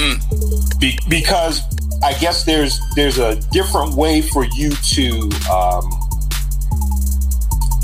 [0.00, 0.80] Mm.
[0.80, 1.62] Be- because
[2.02, 5.90] I guess there's there's a different way for you to um,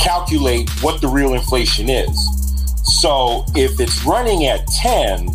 [0.01, 2.33] calculate what the real inflation is.
[3.01, 5.29] So if it's running at 10,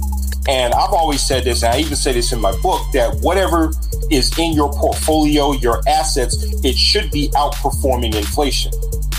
[0.48, 3.72] and I've always said this, and I even say this in my book, that whatever
[4.10, 8.72] is in your portfolio, your assets, it should be outperforming inflation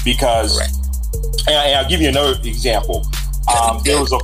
[0.04, 0.58] because
[1.46, 3.06] and, I, will give you another example.
[3.54, 4.18] Um, there was a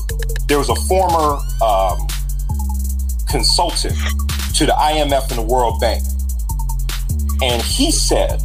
[0.46, 2.08] there was a former um,
[3.28, 3.96] consultant
[4.58, 6.02] to the IMF and the World Bank,
[7.42, 8.40] and he said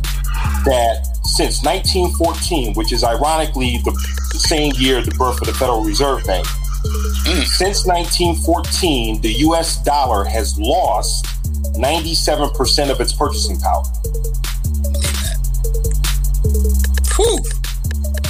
[0.65, 3.91] that since 1914, which is ironically the,
[4.31, 7.43] the same year the birth of the Federal Reserve Bank, mm.
[7.45, 9.81] since 1914, the U.S.
[9.83, 11.25] dollar has lost
[11.73, 13.83] 97% of its purchasing power.
[17.15, 17.39] Whew.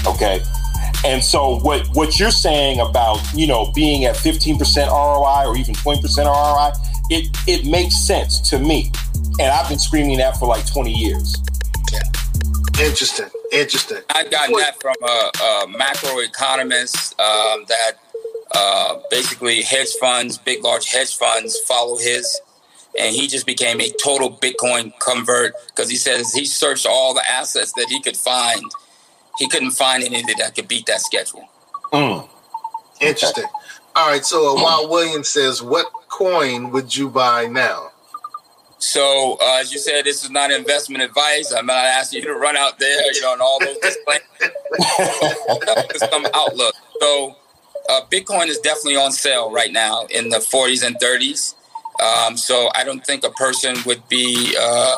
[0.07, 0.41] Okay.
[1.05, 5.73] And so what what you're saying about, you know, being at 15% ROI or even
[5.73, 6.71] 20% ROI,
[7.09, 8.91] it it makes sense to me.
[9.39, 11.35] And I've been screaming that for like 20 years.
[11.91, 12.01] Yeah.
[12.79, 13.29] Interesting.
[13.51, 13.99] Interesting.
[14.09, 17.93] I got that from a, a macroeconomist um, that
[18.53, 22.39] uh, basically hedge funds, big large hedge funds follow his
[22.97, 27.27] and he just became a total Bitcoin convert because he says he searched all the
[27.29, 28.63] assets that he could find
[29.37, 31.49] he couldn't find anything that could beat that schedule.
[31.91, 32.29] Mm.
[33.01, 33.45] Interesting.
[33.95, 34.25] All right.
[34.25, 37.91] So uh, Wild Williams says, "What coin would you buy now?"
[38.79, 41.53] So uh, as you said, this is not investment advice.
[41.53, 44.23] I'm not asking you to run out there, you know, and all those disclaimers.
[46.11, 46.73] some outlook.
[46.99, 47.35] So
[47.89, 51.55] uh, Bitcoin is definitely on sale right now in the 40s and 30s.
[52.01, 54.97] Um, so I don't think a person would be uh,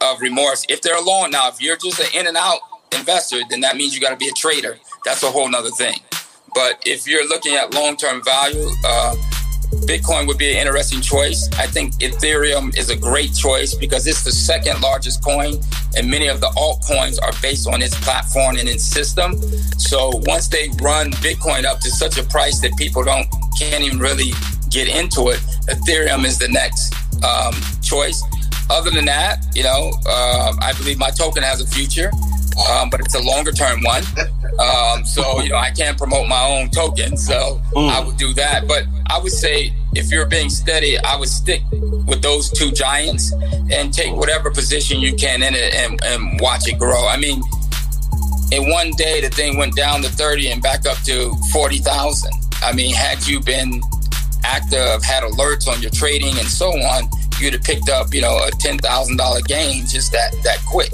[0.00, 1.30] of remorse if they're alone.
[1.30, 2.60] Now, if you're just an in and out
[2.92, 4.78] investor, then that means you got to be a trader.
[5.04, 5.96] That's a whole nother thing.
[6.54, 9.14] But if you're looking at long term value, uh,
[9.86, 11.48] Bitcoin would be an interesting choice.
[11.58, 15.60] I think Ethereum is a great choice because it's the second largest coin,
[15.96, 19.40] and many of the altcoins are based on its platform and its system.
[19.78, 23.98] So once they run Bitcoin up to such a price that people don't can't even
[23.98, 24.32] really
[24.70, 26.92] get into it, Ethereum is the next
[27.24, 28.22] um, choice.
[28.70, 32.10] Other than that, you know, uh, I believe my token has a future
[32.68, 34.02] um, but it's a longer term one.
[34.60, 37.88] Um, so you know, I can't promote my own token, so mm.
[37.88, 38.68] I would do that.
[38.68, 43.32] But I would say if you're being steady, I would stick with those two giants
[43.72, 47.06] and take whatever position you can in it and, and watch it grow.
[47.06, 47.42] I mean,
[48.52, 52.30] in one day, the thing went down to 30 and back up to 40,000.
[52.62, 53.80] I mean, had you been
[54.44, 57.08] active, had alerts on your trading and so on,
[57.40, 60.90] you'd have picked up, you know, a $10,000 gain just that, that quick.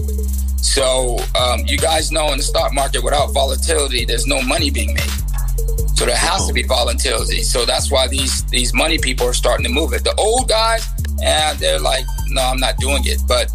[0.66, 4.92] So um, you guys know in the stock market, without volatility, there's no money being
[4.92, 5.10] made.
[5.94, 7.42] So there has to be volatility.
[7.42, 10.04] So that's why these these money people are starting to move it.
[10.04, 10.86] The old guys,
[11.22, 13.20] and they're like, no, I'm not doing it.
[13.26, 13.50] But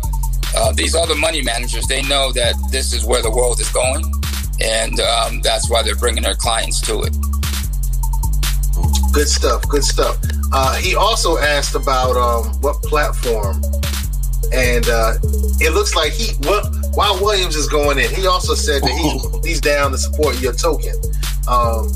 [0.55, 4.03] uh, these other money managers, they know that this is where the world is going,
[4.59, 7.13] and um, that's why they're bringing their clients to it.
[9.11, 9.67] Good stuff.
[9.67, 10.17] Good stuff.
[10.51, 13.61] Uh, he also asked about um, what platform,
[14.51, 15.13] and uh,
[15.59, 19.45] it looks like he well, Wild Williams is going in, he also said that he's
[19.45, 20.93] he's down to support your token.
[21.47, 21.91] Um,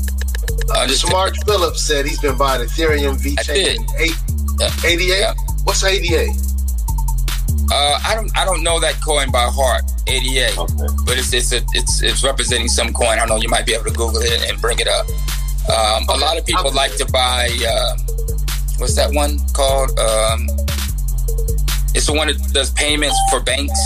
[0.70, 5.04] uh, Smart Phillips said he's been buying Ethereum, VeChain, and ADA.
[5.04, 5.34] Yeah.
[5.64, 6.32] What's ADA?
[7.70, 10.74] Uh, I don't I don't know that coin by heart, ADA, okay.
[11.04, 13.08] but it's it's a, it's it's representing some coin.
[13.08, 13.36] I don't know.
[13.36, 15.06] You might be able to Google it and bring it up.
[15.68, 16.14] Um, okay.
[16.14, 17.50] A lot of people like to buy.
[17.66, 17.96] Uh,
[18.78, 19.90] what's that one called?
[19.98, 20.46] Um,
[21.94, 23.78] it's the one that does payments for banks.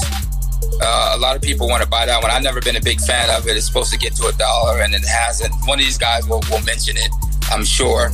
[0.83, 2.31] Uh, a lot of people want to buy that one.
[2.31, 3.57] I've never been a big fan of it.
[3.57, 5.53] It's supposed to get to a dollar, and it hasn't.
[5.67, 7.11] One of these guys will, will mention it,
[7.51, 8.11] I'm sure.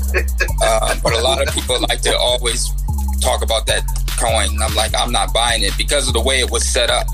[0.63, 2.71] Uh, but a lot of people like to always
[3.21, 3.83] talk about that
[4.19, 4.61] coin.
[4.63, 7.07] I'm like, I'm not buying it because of the way it was set up.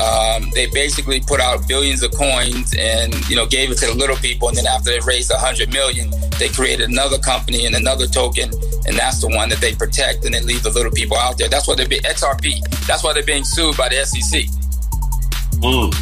[0.00, 3.94] Um, they basically put out billions of coins and you know gave it to the
[3.94, 7.76] little people, and then after they raised a hundred million, they created another company and
[7.76, 8.50] another token,
[8.86, 11.48] and that's the one that they protect, and then leave the little people out there.
[11.48, 12.60] That's why they're being XRP.
[12.86, 14.44] That's why they're being sued by the SEC.
[15.60, 15.92] Mm.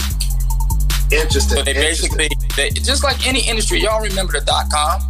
[1.11, 1.59] Interesting.
[1.59, 5.03] So they basically, they, just like any industry, y'all remember the dot com?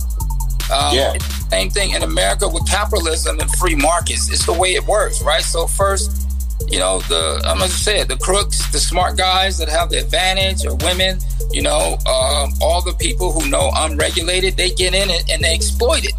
[0.70, 1.18] Um, yeah.
[1.50, 4.30] Same thing in America with capitalism and free markets.
[4.30, 5.42] It's the way it works, right?
[5.42, 6.27] So first,
[6.66, 9.98] you know, the I'm gonna say it, the crooks, the smart guys that have the
[9.98, 11.18] advantage, or women,
[11.50, 15.54] you know, um, all the people who know unregulated, they get in it and they
[15.54, 16.14] exploit it.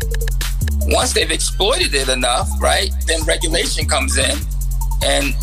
[0.88, 4.38] Once they've exploited it enough, right, then regulation comes in,
[5.04, 5.36] and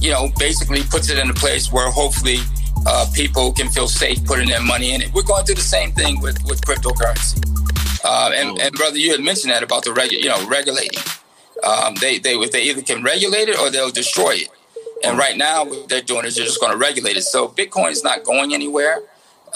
[0.00, 2.38] you know, basically puts it in a place where hopefully
[2.86, 5.12] uh, people can feel safe putting their money in it.
[5.14, 7.42] We're going through the same thing with with cryptocurrency.
[8.04, 11.00] Uh, and, and brother, you had mentioned that about the regu- you know, regulating.
[11.64, 14.48] Um, they they they either can regulate it or they'll destroy it.
[15.04, 17.22] And right now, what they're doing is they're just going to regulate it.
[17.22, 19.02] So Bitcoin is not going anywhere.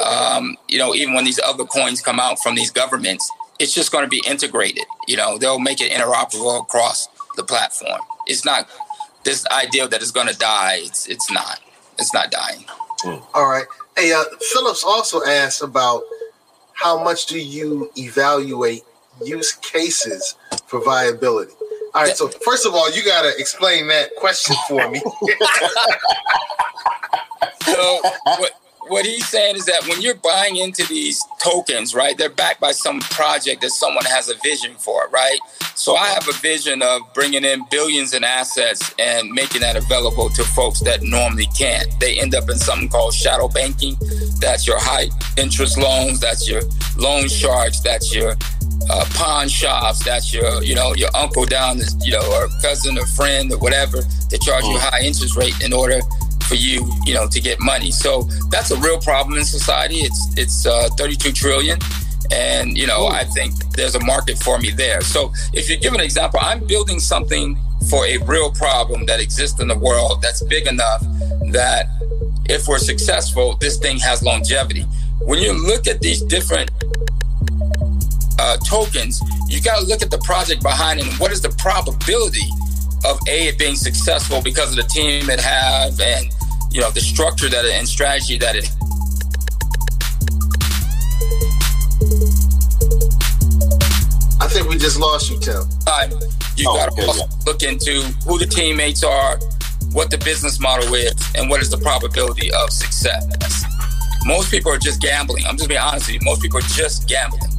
[0.05, 3.91] Um, you know, even when these other coins come out from these governments, it's just
[3.91, 4.85] going to be integrated.
[5.07, 8.01] You know, they'll make it interoperable across the platform.
[8.27, 8.69] It's not
[9.25, 10.79] this idea that it's going to die.
[10.81, 11.61] It's it's not.
[11.99, 12.65] It's not dying.
[13.35, 13.65] All right.
[13.97, 16.03] Hey, uh, Phillips also asked about
[16.75, 18.83] how much do you evaluate
[19.25, 21.53] use cases for viability?
[21.95, 24.99] All right, so first of all, you got to explain that question for me.
[27.65, 28.53] so, what,
[28.89, 32.73] what he's saying is that when you're buying into these tokens, right, they're backed by
[32.73, 35.39] some project that someone has a vision for, right?
[35.75, 40.29] So I have a vision of bringing in billions in assets and making that available
[40.31, 41.89] to folks that normally can't.
[42.01, 43.97] They end up in something called shadow banking.
[44.41, 46.21] That's your high interest loans.
[46.21, 46.63] That's your
[46.97, 47.81] loan sharks.
[47.81, 48.35] That's your
[48.91, 50.05] uh, pawn shops.
[50.05, 53.59] That's your, you know, your uncle down, the, you know, or cousin or friend or
[53.59, 53.99] whatever.
[54.31, 56.01] They charge you a high interest rate in order
[56.49, 57.91] for you, you know, to get money.
[57.91, 59.97] So that's a real problem in society.
[59.97, 61.79] It's it's uh, 32 trillion,
[62.33, 65.01] and you know, I think there's a market for me there.
[65.03, 67.59] So if you give an example, I'm building something
[67.91, 71.01] for a real problem that exists in the world that's big enough
[71.53, 71.87] that
[72.49, 74.83] if we're successful, this thing has longevity.
[75.21, 76.71] When you look at these different
[78.39, 81.51] uh, tokens, you got to look at the project behind it and what is the
[81.59, 82.47] probability
[83.05, 86.27] of a it being successful because of the team it have and
[86.71, 88.69] you know the structure that it, and strategy that it
[94.41, 95.63] I think we just lost you, Tim.
[95.87, 96.09] Uh,
[96.57, 97.25] you oh, got to okay, yeah.
[97.45, 99.39] look into who the teammates are,
[99.93, 103.27] what the business model is, and what is the probability of success.
[104.25, 105.45] Most people are just gambling.
[105.47, 106.21] I'm just being honest with you.
[106.23, 107.58] Most people are just gambling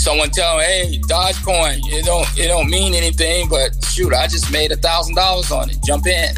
[0.00, 4.50] someone tell me, hey, Dogecoin, it don't it don't mean anything, but shoot, I just
[4.50, 5.76] made a thousand dollars on it.
[5.84, 6.34] Jump in.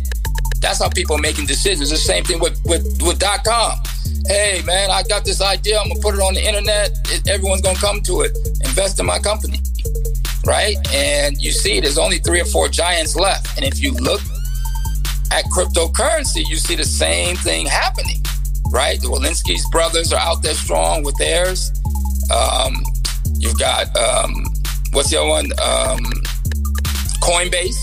[0.61, 1.91] That's how people are making decisions.
[1.91, 3.79] The same thing with with with dot com.
[4.27, 5.79] Hey man, I got this idea.
[5.79, 6.91] I'm gonna put it on the internet.
[7.07, 8.37] It, everyone's gonna come to it.
[8.65, 9.61] Invest in my company,
[10.45, 10.77] right?
[10.93, 13.57] And you see, there's only three or four giants left.
[13.57, 14.21] And if you look
[15.33, 18.23] at cryptocurrency, you see the same thing happening,
[18.71, 19.01] right?
[19.01, 21.73] The Walensky's brothers are out there strong with theirs.
[22.31, 22.85] Um,
[23.43, 24.45] You've got um,
[24.93, 25.47] what's the other one?
[25.61, 25.99] Um,
[27.21, 27.77] Coinbase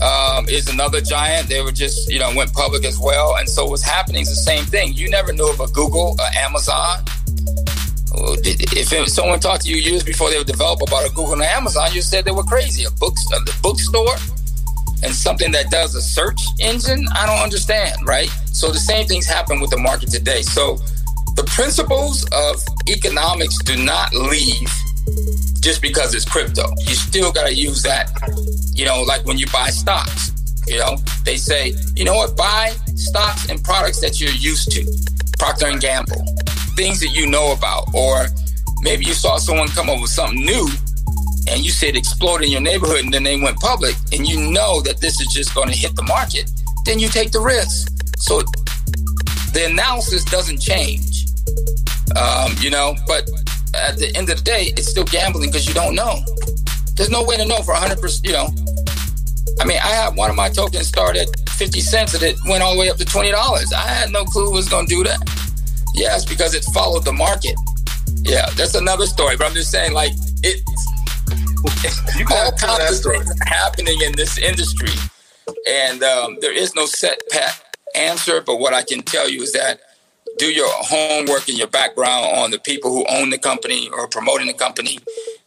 [0.00, 1.48] um, is another giant.
[1.48, 4.36] They were just you know went public as well, and so what's happening is the
[4.36, 4.94] same thing.
[4.94, 7.04] You never knew of a Google, a Amazon.
[8.16, 11.90] If someone talked to you years before they were developed about a Google and Amazon,
[11.92, 12.84] you said they were crazy.
[12.84, 14.16] A book, a bookstore,
[15.02, 17.06] and something that does a search engine.
[17.14, 18.28] I don't understand, right?
[18.46, 20.40] So the same things happen with the market today.
[20.40, 20.78] So
[21.34, 24.70] the principles of economics do not leave
[25.60, 26.64] just because it's crypto.
[26.86, 28.10] You still got to use that.
[28.74, 30.32] You know, like when you buy stocks,
[30.66, 34.84] you know, they say, you know what, buy stocks and products that you're used to.
[35.38, 36.24] Procter and Gamble,
[36.76, 38.26] things that you know about, or
[38.80, 40.68] maybe you saw someone come up with something new
[41.48, 44.80] and you said explode in your neighborhood and then they went public and you know
[44.80, 46.50] that this is just going to hit the market,
[46.86, 47.92] then you take the risk.
[48.18, 48.42] So
[49.52, 51.23] the analysis doesn't change,
[52.16, 53.28] um, you know, but
[53.74, 56.20] at the end of the day, it's still gambling because you don't know.
[56.96, 58.48] There's no way to know for 100%, you know.
[59.60, 62.62] I mean, I had one of my tokens start at 50 cents and it went
[62.62, 63.32] all the way up to $20.
[63.72, 65.18] I had no clue it was going to do that.
[65.94, 67.54] Yes, because it followed the market.
[68.22, 70.60] Yeah, that's another story, but I'm just saying, like, it,
[72.18, 74.90] you all kinds of things happening in this industry,
[75.68, 78.40] and um, there is no set pat answer.
[78.40, 79.80] But what I can tell you is that
[80.38, 84.46] do your homework and your background on the people who own the company or promoting
[84.46, 84.98] the company,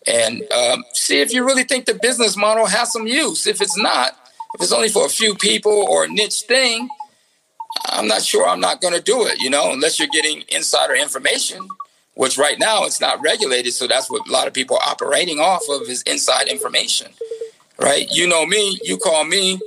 [0.06, 3.48] and um, see if you really think the business model has some use.
[3.48, 4.12] If it's not,
[4.56, 6.90] if it's only for a few people or a niche thing,
[7.86, 9.42] I'm not sure I'm not going to do it.
[9.42, 11.68] You know, unless you're getting insider information
[12.18, 13.74] which right now it's not regulated.
[13.74, 17.12] So that's what a lot of people are operating off of is inside information,
[17.80, 18.08] right?
[18.12, 19.60] You know me, you call me,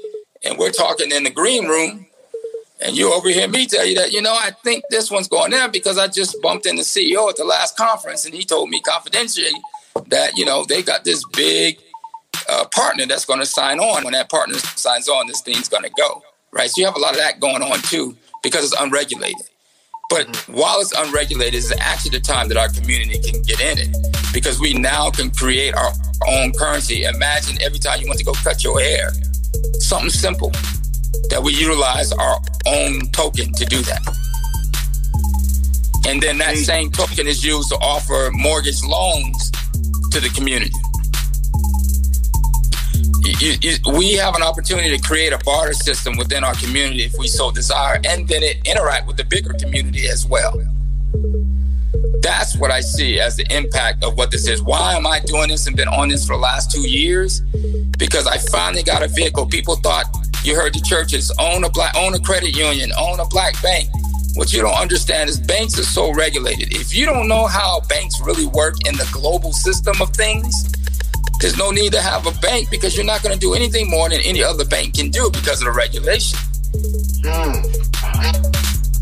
[0.44, 2.06] and we're talking in the green room,
[2.82, 5.68] and you overhear me tell you that, you know, I think this one's going there
[5.68, 8.80] because I just bumped in the CEO at the last conference, and he told me
[8.80, 9.52] confidentially
[10.08, 11.78] that, you know, they got this big
[12.48, 14.04] uh, partner that's going to sign on.
[14.04, 16.22] When that partner signs on, this thing's going to go,
[16.52, 16.70] right?
[16.70, 19.42] So you have a lot of that going on too because it's unregulated.
[20.08, 24.32] But while it's unregulated, it's actually the time that our community can get in it
[24.32, 25.92] because we now can create our
[26.26, 27.04] own currency.
[27.04, 29.10] Imagine every time you want to go cut your hair,
[29.78, 30.50] something simple
[31.28, 34.00] that we utilize our own token to do that.
[36.08, 39.50] And then that same token is used to offer mortgage loans
[40.12, 40.72] to the community
[43.40, 47.14] you, you, we have an opportunity to create a barter system within our community if
[47.18, 50.52] we so desire, and then it interact with the bigger community as well.
[52.20, 54.62] That's what I see as the impact of what this is.
[54.62, 57.40] Why am I doing this and been on this for the last two years?
[57.98, 59.46] Because I finally got a vehicle.
[59.46, 60.04] People thought
[60.44, 63.88] you heard the churches own a black, own a credit union, own a black bank.
[64.34, 66.72] What you don't understand is banks are so regulated.
[66.72, 70.72] If you don't know how banks really work in the global system of things,
[71.40, 74.08] there's no need to have a bank because you're not going to do anything more
[74.08, 76.38] than any other bank can do because of the regulation.
[77.24, 77.80] Mm.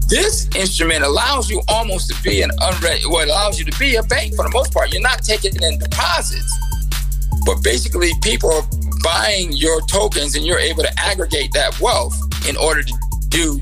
[0.09, 4.03] This instrument allows you almost to be an unread, well, allows you to be a
[4.03, 4.93] bank for the most part.
[4.93, 6.51] You're not taking in deposits,
[7.45, 8.63] but basically people are
[9.03, 12.17] buying your tokens and you're able to aggregate that wealth
[12.49, 12.95] in order to
[13.29, 13.61] do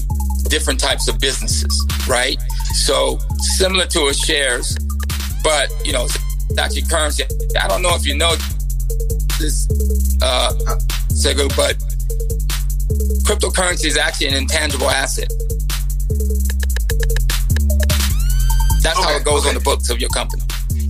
[0.48, 2.40] different types of businesses, right?
[2.72, 3.18] So
[3.56, 4.76] similar to a shares,
[5.42, 7.24] but you know, it's actually currency.
[7.60, 8.34] I don't know if you know
[9.38, 9.68] this
[10.22, 10.52] uh,
[11.08, 11.76] Segu, but
[13.24, 15.28] cryptocurrency is actually an intangible asset.
[18.82, 19.48] That's okay, how it goes okay.
[19.48, 20.42] on the books of your company.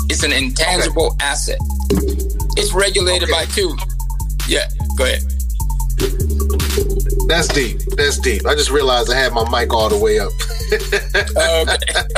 [0.08, 1.24] It's an intangible okay.
[1.24, 1.58] asset.
[2.56, 3.74] It's regulated by two.
[4.48, 5.22] Yeah, go ahead.
[7.26, 7.80] That's deep.
[7.96, 8.46] That's deep.
[8.46, 10.32] I just realized I had my mic all the way up.
[11.68, 12.08] okay.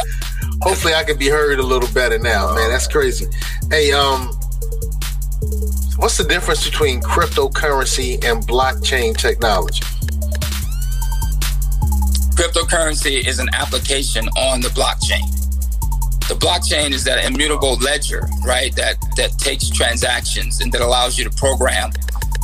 [0.62, 2.70] Hopefully, I can be heard a little better now, man.
[2.70, 3.26] That's crazy.
[3.70, 4.38] Hey, um,
[5.98, 9.82] What's the difference between cryptocurrency and blockchain technology?
[12.36, 15.26] Cryptocurrency is an application on the blockchain.
[16.28, 18.74] The blockchain is that immutable ledger, right?
[18.76, 21.90] That that takes transactions and that allows you to program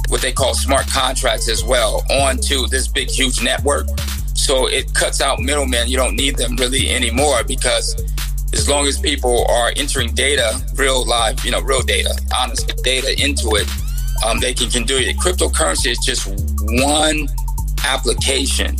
[0.09, 3.86] what they call smart contracts as well onto this big huge network.
[4.34, 5.88] So it cuts out middlemen.
[5.88, 7.94] You don't need them really anymore because
[8.52, 13.12] as long as people are entering data, real live, you know, real data, honest data
[13.22, 13.68] into it,
[14.24, 15.16] um, they can, can do it.
[15.16, 16.26] Cryptocurrency is just
[16.82, 17.28] one
[17.84, 18.76] application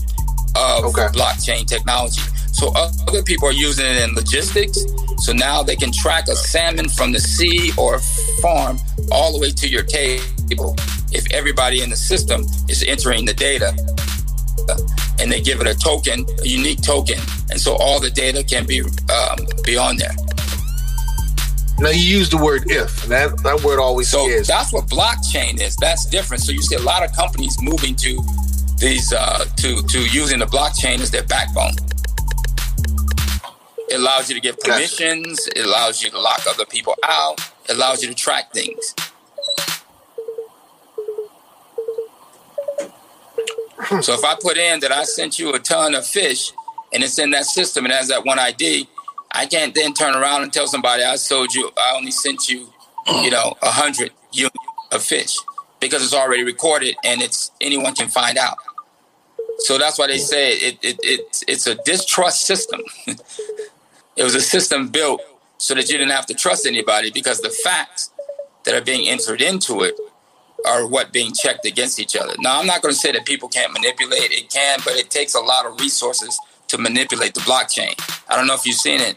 [0.57, 1.09] of okay.
[1.13, 2.23] blockchain technology.
[2.55, 4.85] So other people are using it in logistics.
[5.19, 7.99] So now they can track a salmon from the sea or
[8.41, 8.79] farm
[9.11, 10.77] all the way to your table
[11.13, 13.73] if everybody in the system is entering the data
[15.21, 17.19] and they give it a token, a unique token,
[17.51, 20.15] and so all the data can be um, be on there.
[21.79, 23.03] Now you use the word if.
[23.07, 24.47] That that word always so is.
[24.47, 25.77] that's what blockchain is.
[25.77, 26.43] That's different.
[26.43, 28.23] So you see a lot of companies moving to
[28.79, 31.73] these uh, to to using the blockchain as their backbone.
[33.89, 35.47] It allows you to give permissions.
[35.49, 37.41] It allows you to lock other people out.
[37.69, 38.95] It allows you to track things.
[44.01, 46.53] so if I put in that I sent you a ton of fish
[46.93, 48.89] and it's in that system and has that one ID,
[49.31, 52.69] I can't then turn around and tell somebody I sold you, I only sent you,
[53.23, 54.57] you know, a hundred units
[54.93, 55.37] of fish
[55.81, 58.57] because it's already recorded and it's anyone can find out.
[59.59, 62.81] So that's why they say it, it, it it's a distrust system.
[64.17, 65.21] it was a system built
[65.59, 68.11] so that you didn't have to trust anybody because the facts
[68.65, 69.95] that are being entered into it
[70.67, 72.35] are what being checked against each other.
[72.39, 74.31] Now, I'm not going to say that people can't manipulate.
[74.31, 76.39] It can, but it takes a lot of resources
[76.69, 77.95] to manipulate the blockchain.
[78.29, 79.17] I don't know if you've seen it.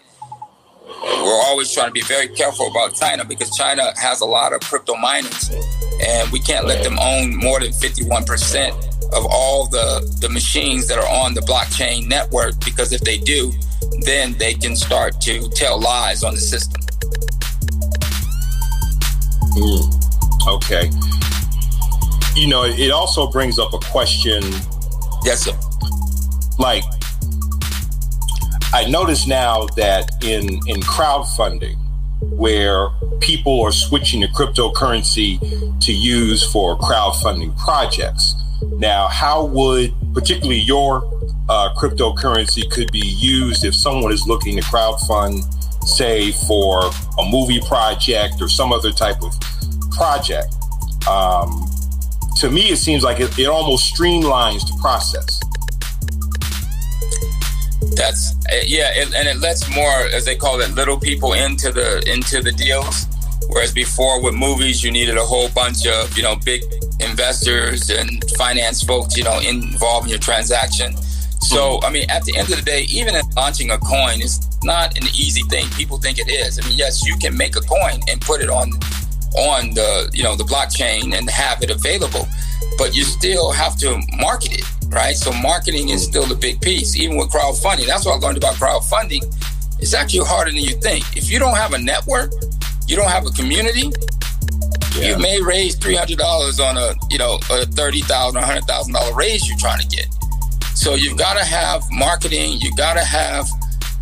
[0.87, 4.61] We're always trying to be very careful about China because China has a lot of
[4.61, 5.49] crypto miners,
[6.01, 10.97] and we can't let them own more than 51% of all the, the machines that
[10.97, 13.51] are on the blockchain network because if they do,
[14.01, 16.81] then they can start to tell lies on the system.
[19.55, 20.89] Mm, okay.
[22.39, 24.43] You know, it also brings up a question.
[25.23, 25.57] Yes, sir.
[26.59, 26.83] Like,
[28.73, 31.77] I notice now that in in crowdfunding,
[32.21, 32.89] where
[33.19, 35.39] people are switching to cryptocurrency
[35.81, 38.33] to use for crowdfunding projects.
[38.77, 41.03] Now, how would particularly your
[41.49, 45.41] uh, cryptocurrency could be used if someone is looking to crowdfund,
[45.83, 46.85] say, for
[47.19, 49.33] a movie project or some other type of
[49.91, 50.53] project?
[51.07, 51.65] Um,
[52.37, 55.36] to me, it seems like it, it almost streamlines the process.
[57.97, 61.71] That's uh, yeah, it, and it lets more, as they call it, little people into
[61.71, 63.05] the into the deals.
[63.49, 66.61] Whereas before with movies, you needed a whole bunch of you know big
[66.99, 70.95] investors and finance folks, you know, involved in your transaction.
[71.41, 74.39] So, I mean, at the end of the day, even in launching a coin is
[74.63, 75.69] not an easy thing.
[75.77, 76.59] People think it is.
[76.59, 78.71] I mean, yes, you can make a coin and put it on
[79.37, 82.27] on the you know the blockchain and have it available,
[82.77, 85.15] but you still have to market it, right?
[85.15, 87.85] So marketing is still a big piece, even with crowdfunding.
[87.85, 89.23] That's what I learned about crowdfunding.
[89.79, 91.05] It's actually harder than you think.
[91.15, 92.31] If you don't have a network,
[92.87, 93.91] you don't have a community.
[94.95, 95.09] Yeah.
[95.09, 98.93] You may raise three hundred dollars on a you know a thirty thousand, hundred thousand
[98.93, 100.07] dollar raise you're trying to get.
[100.73, 102.57] So you've got to have marketing.
[102.59, 103.45] You got to have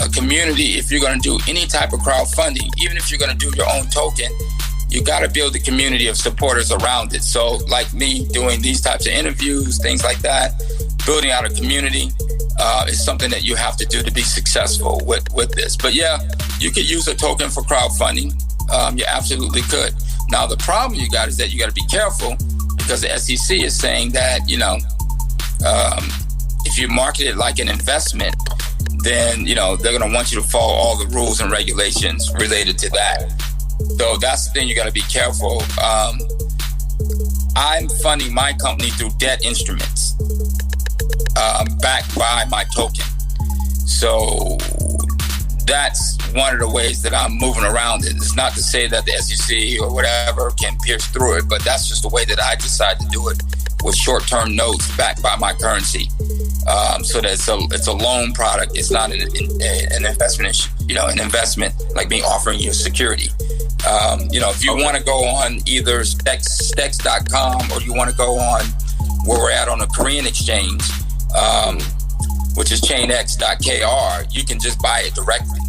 [0.01, 2.69] a community if you're going to do any type of crowdfunding.
[2.81, 4.31] Even if you're going to do your own token,
[4.95, 7.21] you got to build a community of supporters around it.
[7.21, 10.53] So, like me doing these types of interviews, things like that,
[11.05, 12.09] building out a community
[12.59, 15.75] uh, is something that you have to do to be successful with, with this.
[15.75, 16.19] But yeah,
[16.59, 18.31] you could use a token for crowdfunding.
[18.71, 19.93] Um, you absolutely could.
[20.29, 22.35] Now, the problem you got is that you got to be careful
[22.77, 24.77] because the SEC is saying that, you know,
[25.67, 26.07] um,
[26.63, 28.35] if you market it like an investment,
[28.99, 32.31] then, you know, they're going to want you to follow all the rules and regulations
[32.39, 33.54] related to that.
[33.97, 35.61] So that's the thing you got to be careful.
[35.81, 36.19] Um,
[37.55, 40.13] I'm funding my company through debt instruments
[41.41, 43.05] um, backed by my token.
[43.85, 44.57] So
[45.65, 48.15] that's one of the ways that I'm moving around it.
[48.15, 51.87] It's not to say that the SEC or whatever can pierce through it, but that's
[51.87, 53.41] just the way that I decide to do it
[53.83, 56.09] with short-term notes backed by my currency.
[56.67, 58.75] Um, so that it's a it's a loan product.
[58.75, 60.69] It's not an, an investment.
[60.87, 63.29] You know, an investment like me offering you security.
[63.89, 64.83] Um, you know, if you okay.
[64.83, 68.65] want to go on either Stex, Stex.com or you want to go on
[69.25, 70.83] where we're at on a Korean exchange,
[71.35, 71.77] um,
[72.55, 75.59] which is chainx.kr, you can just buy it directly.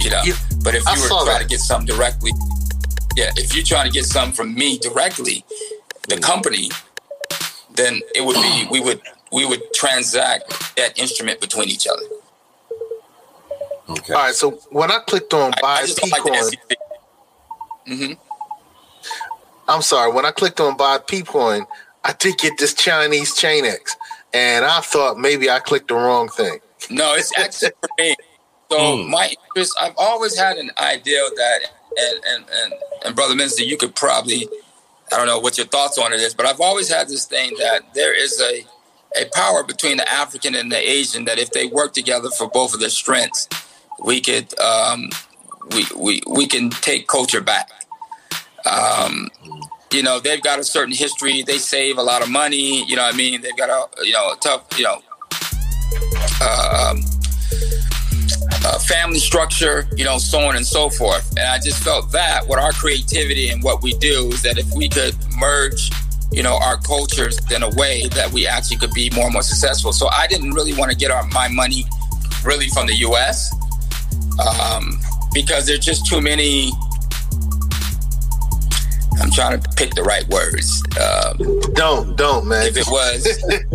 [0.00, 0.22] You know,
[0.62, 2.32] but if you were trying to get something directly,
[3.16, 5.44] yeah, if you're trying to get something from me directly,
[6.08, 6.70] the company,
[7.74, 9.00] then it would be we would
[9.32, 12.04] we would transact that instrument between each other.
[13.88, 14.14] Okay.
[14.14, 14.34] All right.
[14.34, 16.50] So when I clicked on buy I, P coin,
[17.86, 18.12] mm-hmm.
[19.68, 20.12] I'm sorry.
[20.12, 21.66] When I clicked on buy P coin,
[22.04, 23.96] I did get this Chinese Chainx,
[24.32, 26.58] and I thought maybe I clicked the wrong thing.
[26.90, 28.16] No, it's actually for me.
[28.70, 29.08] So mm.
[29.08, 31.58] my interest, I've always had an idea that,
[31.96, 32.74] and, and and
[33.04, 34.48] and brother minister, you could probably,
[35.12, 37.54] I don't know what your thoughts on it is, but I've always had this thing
[37.58, 38.64] that there is a
[39.20, 42.74] a power between the African and the Asian that if they work together for both
[42.74, 43.48] of their strengths,
[44.04, 45.08] we could um,
[45.70, 47.70] we, we we can take culture back.
[48.70, 49.28] Um,
[49.92, 51.42] you know, they've got a certain history.
[51.42, 52.84] They save a lot of money.
[52.88, 53.40] You know I mean?
[53.40, 55.02] They've got a you know a tough you know
[56.44, 57.02] um,
[58.80, 59.86] family structure.
[59.96, 61.30] You know, so on and so forth.
[61.30, 64.70] And I just felt that with our creativity and what we do is that if
[64.74, 65.90] we could merge
[66.32, 69.42] you know our cultures in a way that we actually could be more and more
[69.42, 71.84] successful so i didn't really want to get our, my money
[72.44, 73.54] really from the us
[74.40, 74.98] um,
[75.32, 76.70] because there's just too many
[79.20, 83.26] i'm trying to pick the right words um, don't don't man if it was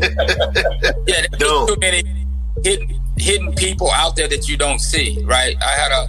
[1.08, 1.68] yeah there's don't.
[1.68, 2.04] too many
[2.64, 6.08] hidden, hidden people out there that you don't see right i had a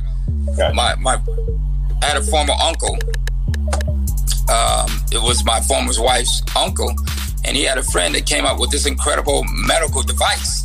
[0.52, 0.72] okay.
[0.74, 1.20] my my
[2.02, 2.98] i had a former uncle
[4.52, 6.94] um, it was my former wife's uncle,
[7.44, 10.61] and he had a friend that came up with this incredible medical device.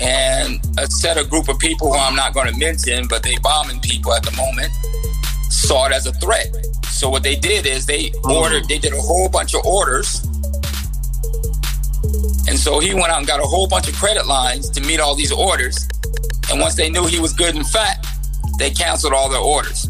[0.00, 3.36] And a set of group of people who I'm not going to mention, but they
[3.38, 4.72] bombing people at the moment,
[5.50, 6.46] saw it as a threat.
[6.86, 8.30] So what they did is they mm.
[8.30, 10.24] ordered, they did a whole bunch of orders.
[12.48, 15.00] And so he went out and got a whole bunch of credit lines to meet
[15.00, 15.86] all these orders.
[16.50, 18.04] And once they knew he was good and fat,
[18.58, 19.82] they canceled all their orders.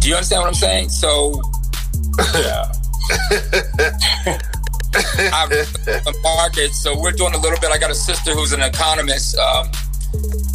[0.00, 0.88] Do you understand what I'm saying?
[0.88, 1.40] So,
[2.34, 2.72] Yeah.
[4.94, 6.72] I'm a market.
[6.72, 7.70] So we're doing a little bit.
[7.70, 9.36] I got a sister who's an economist.
[9.36, 9.68] Um,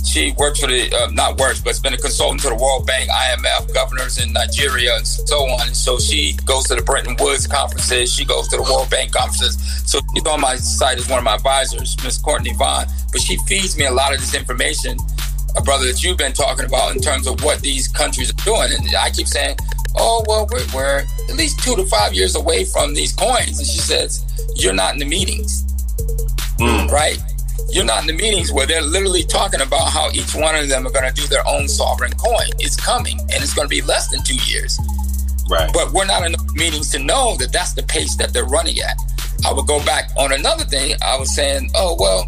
[0.04, 2.86] she works for the uh, not works, but has been a consultant to the World
[2.86, 5.68] Bank, IMF, governors in Nigeria, and so on.
[5.68, 8.14] And so she goes to the Bretton Woods conferences.
[8.14, 9.58] She goes to the World Bank conferences.
[9.90, 12.86] So she's on my side as one of my advisors, Miss Courtney Vaughn.
[13.12, 14.98] But she feeds me a lot of this information,
[15.62, 18.72] brother that you've been talking about in terms of what these countries are doing.
[18.74, 19.58] And I keep saying,
[19.96, 23.60] oh well, we're, we're at least two to five years away from these coins.
[23.60, 24.26] And she says,
[24.56, 25.64] you're not in the meetings,
[26.60, 26.88] hmm.
[26.88, 27.18] right?
[27.70, 30.86] You're not in the meetings where they're literally talking about how each one of them
[30.86, 32.50] are going to do their own sovereign coin.
[32.60, 34.80] It's coming, and it's going to be less than two years.
[35.50, 35.72] Right.
[35.74, 38.80] But we're not in the meetings to know that that's the pace that they're running
[38.80, 38.96] at.
[39.46, 40.96] I would go back on another thing.
[41.04, 42.28] I was saying, oh well,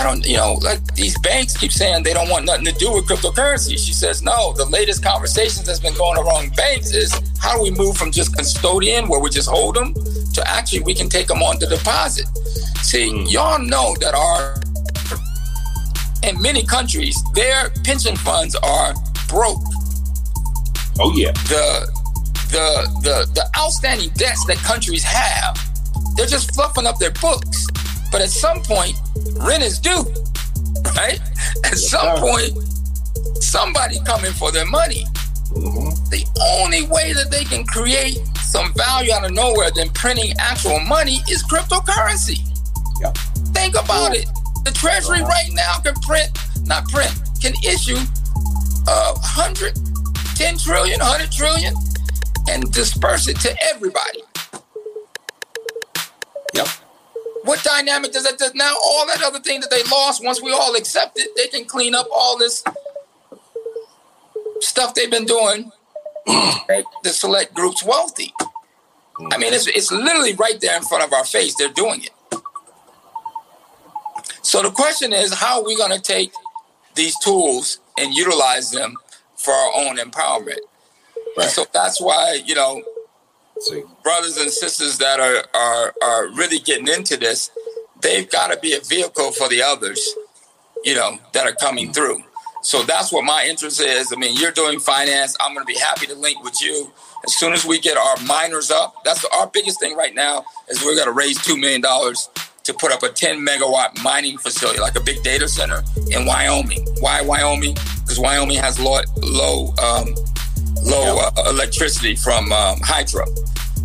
[0.00, 2.90] I don't, you know, like these banks keep saying they don't want nothing to do
[2.90, 3.72] with cryptocurrency.
[3.72, 7.70] She says, no, the latest conversations that's been going around banks is how do we
[7.70, 9.92] move from just custodian, where we just hold them,
[10.32, 12.24] to actually we can take them on to deposit.
[12.80, 13.26] See, hmm.
[13.26, 14.56] y'all know that our,
[16.26, 18.94] in many countries, their pension funds are
[19.28, 19.60] broke.
[20.98, 21.32] Oh yeah.
[21.32, 21.86] The,
[22.48, 25.60] the, the, the outstanding debts that countries have,
[26.16, 27.66] they're just fluffing up their books.
[28.10, 28.94] But at some point,
[29.36, 30.04] rent is due,
[30.96, 31.20] right?
[31.64, 32.52] At some point,
[33.42, 35.04] somebody coming for their money.
[35.50, 36.10] Mm-hmm.
[36.10, 36.24] The
[36.62, 41.20] only way that they can create some value out of nowhere than printing actual money
[41.30, 42.38] is cryptocurrency.
[43.00, 43.16] Yep.
[43.54, 44.26] Think about it.
[44.64, 45.28] The Treasury uh-huh.
[45.28, 46.30] right now can print,
[46.66, 47.98] not print, can issue
[48.86, 49.78] a hundred,
[50.34, 51.74] ten trillion, hundred trillion,
[52.48, 54.22] and disperse it to everybody.
[57.62, 58.46] Dynamic does that do?
[58.54, 61.66] Now all that other thing that they lost, once we all accept it, they can
[61.66, 62.64] clean up all this
[64.60, 65.70] stuff they've been doing
[66.26, 68.32] to the select groups wealthy.
[69.32, 71.54] I mean, it's, it's literally right there in front of our face.
[71.56, 72.10] They're doing it.
[74.42, 76.32] So the question is, how are we going to take
[76.94, 78.96] these tools and utilize them
[79.36, 80.60] for our own empowerment?
[81.36, 82.82] And so that's why, you know.
[84.02, 87.50] Brothers and sisters that are, are, are really getting into this,
[88.02, 90.14] they've got to be a vehicle for the others,
[90.84, 92.22] you know, that are coming through.
[92.62, 94.12] So that's what my interest is.
[94.12, 95.36] I mean, you're doing finance.
[95.40, 96.92] I'm going to be happy to link with you.
[97.24, 100.84] As soon as we get our miners up, that's our biggest thing right now is
[100.84, 104.96] we're going to raise $2 million to put up a 10 megawatt mining facility, like
[104.96, 106.86] a big data center in Wyoming.
[107.00, 107.74] Why Wyoming?
[108.02, 110.14] Because Wyoming has low, low, um,
[110.82, 113.24] low uh, electricity from um, hydro.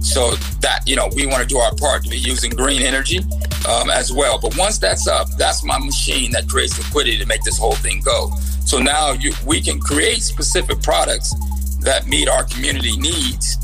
[0.01, 3.19] So that you know, we want to do our part to be using green energy
[3.67, 4.39] um, as well.
[4.39, 8.01] But once that's up, that's my machine that creates liquidity to make this whole thing
[8.01, 8.29] go.
[8.65, 11.33] So now you, we can create specific products
[11.81, 13.57] that meet our community needs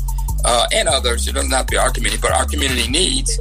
[0.44, 1.28] uh, and others.
[1.28, 3.38] It doesn't have to be our community, but our community needs.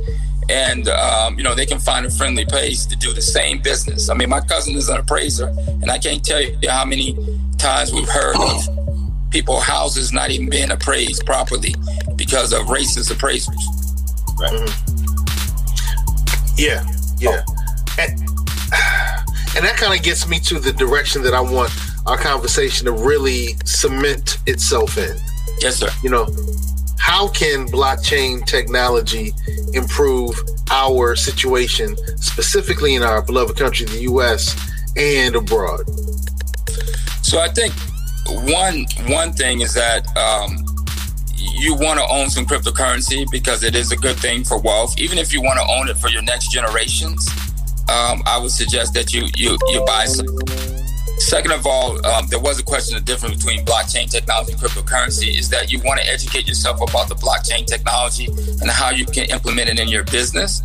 [0.49, 4.09] And um, you know they can find a friendly place to do the same business.
[4.09, 5.47] I mean, my cousin is an appraiser,
[5.81, 7.15] and I can't tell you how many
[7.57, 8.80] times we've heard of
[9.31, 11.73] people houses not even being appraised properly
[12.15, 13.55] because of racist appraisers.
[14.39, 14.51] Right.
[14.53, 14.91] Mm-hmm.
[16.57, 16.83] Yeah,
[17.19, 17.43] yeah.
[17.47, 17.55] Oh.
[17.97, 18.11] And,
[19.55, 21.71] and that kind of gets me to the direction that I want
[22.05, 25.15] our conversation to really cement itself in.
[25.59, 25.89] Yes, sir.
[26.03, 26.27] You know,
[26.97, 29.33] how can blockchain technology
[29.73, 34.55] improve our situation, specifically in our beloved country, the US,
[34.97, 35.89] and abroad?
[37.21, 37.73] So I think
[38.41, 40.57] one one thing is that um,
[41.37, 44.97] you want to own some cryptocurrency because it is a good thing for wealth.
[44.99, 47.27] Even if you want to own it for your next generations,
[47.89, 50.27] um, I would suggest that you you you buy some.
[51.17, 55.37] Second of all, um, there was a question of difference between blockchain technology and cryptocurrency.
[55.37, 59.25] Is that you want to educate yourself about the blockchain technology and how you can
[59.29, 60.63] implement it in your business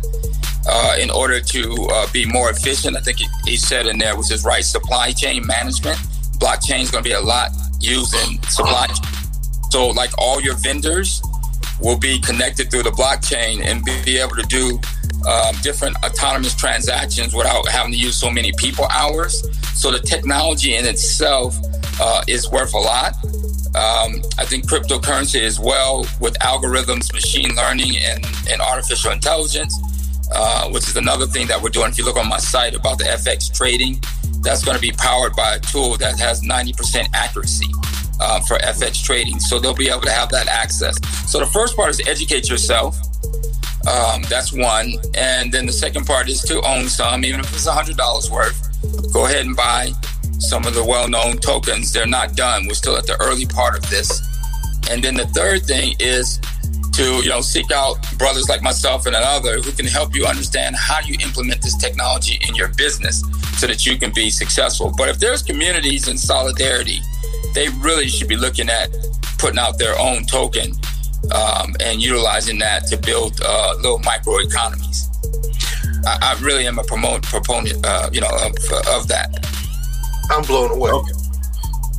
[0.67, 2.97] uh, in order to uh, be more efficient.
[2.97, 5.99] I think he said in there, which is right, supply chain management.
[6.39, 8.87] Blockchain is going to be a lot used in supply.
[8.87, 8.95] chain.
[9.69, 11.21] So, like all your vendors
[11.81, 14.79] will be connected through the blockchain and be, able to do
[15.27, 19.43] um, different autonomous transactions without having to use so many people hours.
[19.73, 21.55] So the technology in itself
[21.99, 23.13] uh, is worth a lot.
[23.75, 29.77] Um, I think cryptocurrency as well with algorithms, machine learning, and, and artificial intelligence,
[30.33, 31.91] uh, which is another thing that we're doing.
[31.91, 34.01] If you look on my site about the FX trading,
[34.41, 37.71] that's going to be powered by a tool that has 90% accuracy
[38.19, 39.39] uh, for FX trading.
[39.39, 40.97] So they'll be able to have that access.
[41.29, 42.97] So the first part is educate yourself.
[43.87, 44.93] Um, that's one.
[45.15, 49.13] And then the second part is to own some, even if it's $100 worth.
[49.13, 49.91] Go ahead and buy
[50.39, 51.91] some of the well known tokens.
[51.93, 52.67] They're not done.
[52.67, 54.21] We're still at the early part of this.
[54.89, 56.39] And then the third thing is
[56.93, 60.75] to you know seek out brothers like myself and another who can help you understand
[60.75, 63.21] how you implement this technology in your business
[63.57, 64.93] so that you can be successful.
[64.95, 66.99] But if there's communities in solidarity,
[67.53, 68.89] they really should be looking at
[69.39, 70.71] putting out their own token
[71.33, 75.09] um, and utilizing that to build uh, little micro economies.
[76.05, 78.53] I, I, really am a promote, proponent, uh, you know, of,
[78.87, 79.29] of that.
[80.29, 80.91] I'm blown away.
[80.91, 81.11] Okay.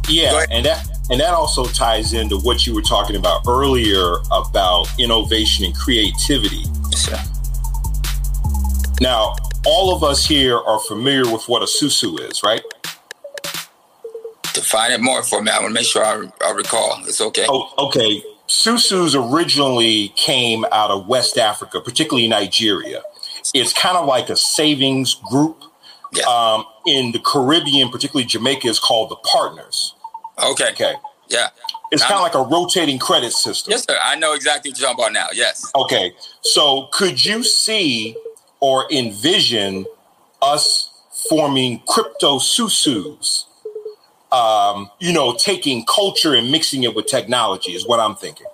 [0.08, 4.88] Yeah, and that and that also ties into what you were talking about earlier about
[4.98, 6.64] innovation and creativity.
[6.96, 7.18] Sure.
[9.00, 9.34] Now,
[9.66, 12.62] all of us here are familiar with what a susu is, right?
[14.54, 15.50] Define it more for me.
[15.50, 16.98] I want to make sure I, I recall.
[17.02, 17.46] It's okay.
[17.48, 18.22] Oh, okay.
[18.48, 23.02] Susus originally came out of West Africa, particularly Nigeria.
[23.54, 25.62] It's kind of like a savings group.
[26.14, 26.24] Yeah.
[26.24, 29.94] Um, in the Caribbean, particularly Jamaica, is called the Partners.
[30.42, 30.70] Okay.
[30.70, 30.94] Okay.
[31.28, 31.48] Yeah.
[31.90, 33.72] It's kind of like a rotating credit system.
[33.72, 33.98] Yes, sir.
[34.02, 35.26] I know exactly what you're talking about now.
[35.34, 35.70] Yes.
[35.74, 36.14] Okay.
[36.40, 38.16] So could you see
[38.60, 39.86] or envision
[40.42, 40.90] us
[41.28, 43.46] forming crypto susus?
[44.30, 48.46] Um, you know, taking culture and mixing it with technology is what I'm thinking.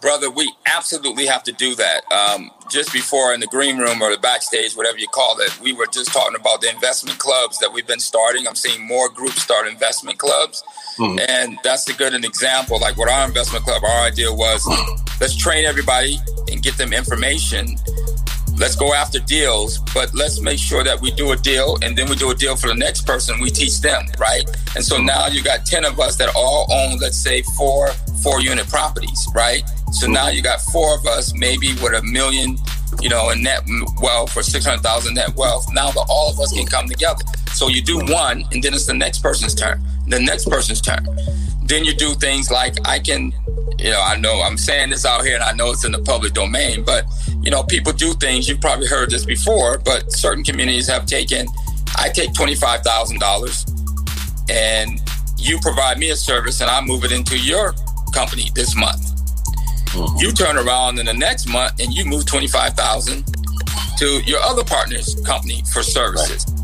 [0.00, 2.10] Brother, we absolutely have to do that.
[2.10, 5.74] Um, just before in the green room or the backstage, whatever you call it, we
[5.74, 8.48] were just talking about the investment clubs that we've been starting.
[8.48, 10.64] I'm seeing more groups start investment clubs.
[10.98, 11.18] Mm-hmm.
[11.28, 12.80] And that's a good an example.
[12.80, 14.66] Like what our investment club, our idea was
[15.20, 16.18] let's train everybody
[16.50, 17.76] and get them information
[18.60, 22.08] let's go after deals, but let's make sure that we do a deal and then
[22.08, 23.40] we do a deal for the next person.
[23.40, 24.44] We teach them, right?
[24.76, 27.88] And so now you got 10 of us that all own, let's say, four
[28.22, 29.62] four unit properties, right?
[29.92, 32.58] So now you got four of us, maybe with a million,
[33.00, 33.62] you know, in net
[34.00, 35.66] wealth or 600,000 net wealth.
[35.72, 37.24] Now that all of us can come together.
[37.54, 41.06] So you do one and then it's the next person's turn, the next person's turn.
[41.64, 43.32] Then you do things like I can,
[43.80, 46.02] you know, I know I'm saying this out here and I know it's in the
[46.02, 47.04] public domain, but
[47.40, 48.48] you know, people do things.
[48.48, 51.46] You've probably heard this before, but certain communities have taken,
[51.96, 55.00] I take $25,000 and
[55.38, 57.74] you provide me a service and I move it into your
[58.12, 59.00] company this month.
[59.92, 60.18] Mm-hmm.
[60.18, 63.24] You turn around in the next month and you move 25,000
[63.98, 66.46] to your other partner's company for services.
[66.48, 66.59] Right.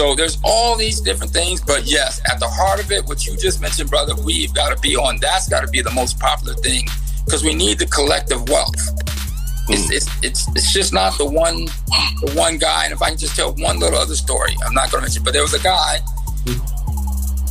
[0.00, 3.36] So there's all these different things, but yes, at the heart of it, what you
[3.36, 5.18] just mentioned, brother, we've got to be on.
[5.20, 6.86] That's got to be the most popular thing
[7.26, 8.74] because we need the collective wealth.
[9.68, 9.92] It's, mm.
[9.92, 11.66] it's, it's, it's just not the one
[12.22, 12.84] the one guy.
[12.86, 15.22] And if I can just tell one little other story, I'm not going to mention,
[15.22, 15.98] but there was a guy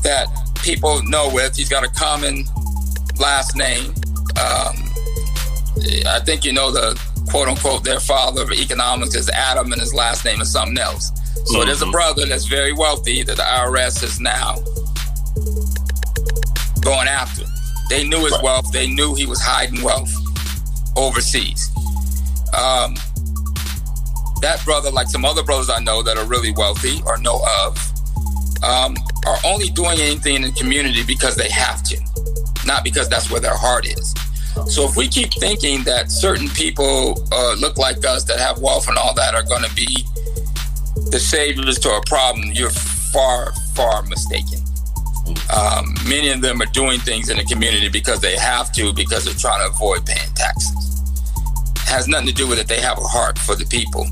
[0.02, 0.26] that
[0.64, 1.56] people know with.
[1.56, 2.45] He's got a common
[3.20, 3.93] last name.
[4.41, 4.74] Um,
[6.08, 9.93] I think you know the quote unquote their father of economics is Adam, and his
[9.93, 11.12] last name is something else.
[11.45, 11.67] So mm-hmm.
[11.67, 14.55] there's a brother that's very wealthy that the IRS is now
[16.81, 17.45] going after.
[17.89, 18.71] They knew his wealth.
[18.71, 20.11] They knew he was hiding wealth
[20.95, 21.69] overseas.
[22.53, 22.95] Um,
[24.41, 27.77] that brother, like some other brothers I know that are really wealthy or know of,
[28.63, 31.97] um, are only doing anything in the community because they have to,
[32.65, 34.13] not because that's where their heart is.
[34.67, 38.87] So if we keep thinking that certain people uh, look like us that have wealth
[38.87, 40.05] and all that are going to be
[41.12, 44.60] the saviors to a problem, you're far, far mistaken.
[45.55, 49.26] Um, many of them are doing things in the community because they have to, because
[49.26, 50.80] they're trying to avoid paying taxes
[51.89, 52.68] has nothing to do with it.
[52.68, 54.05] They have a heart for the people.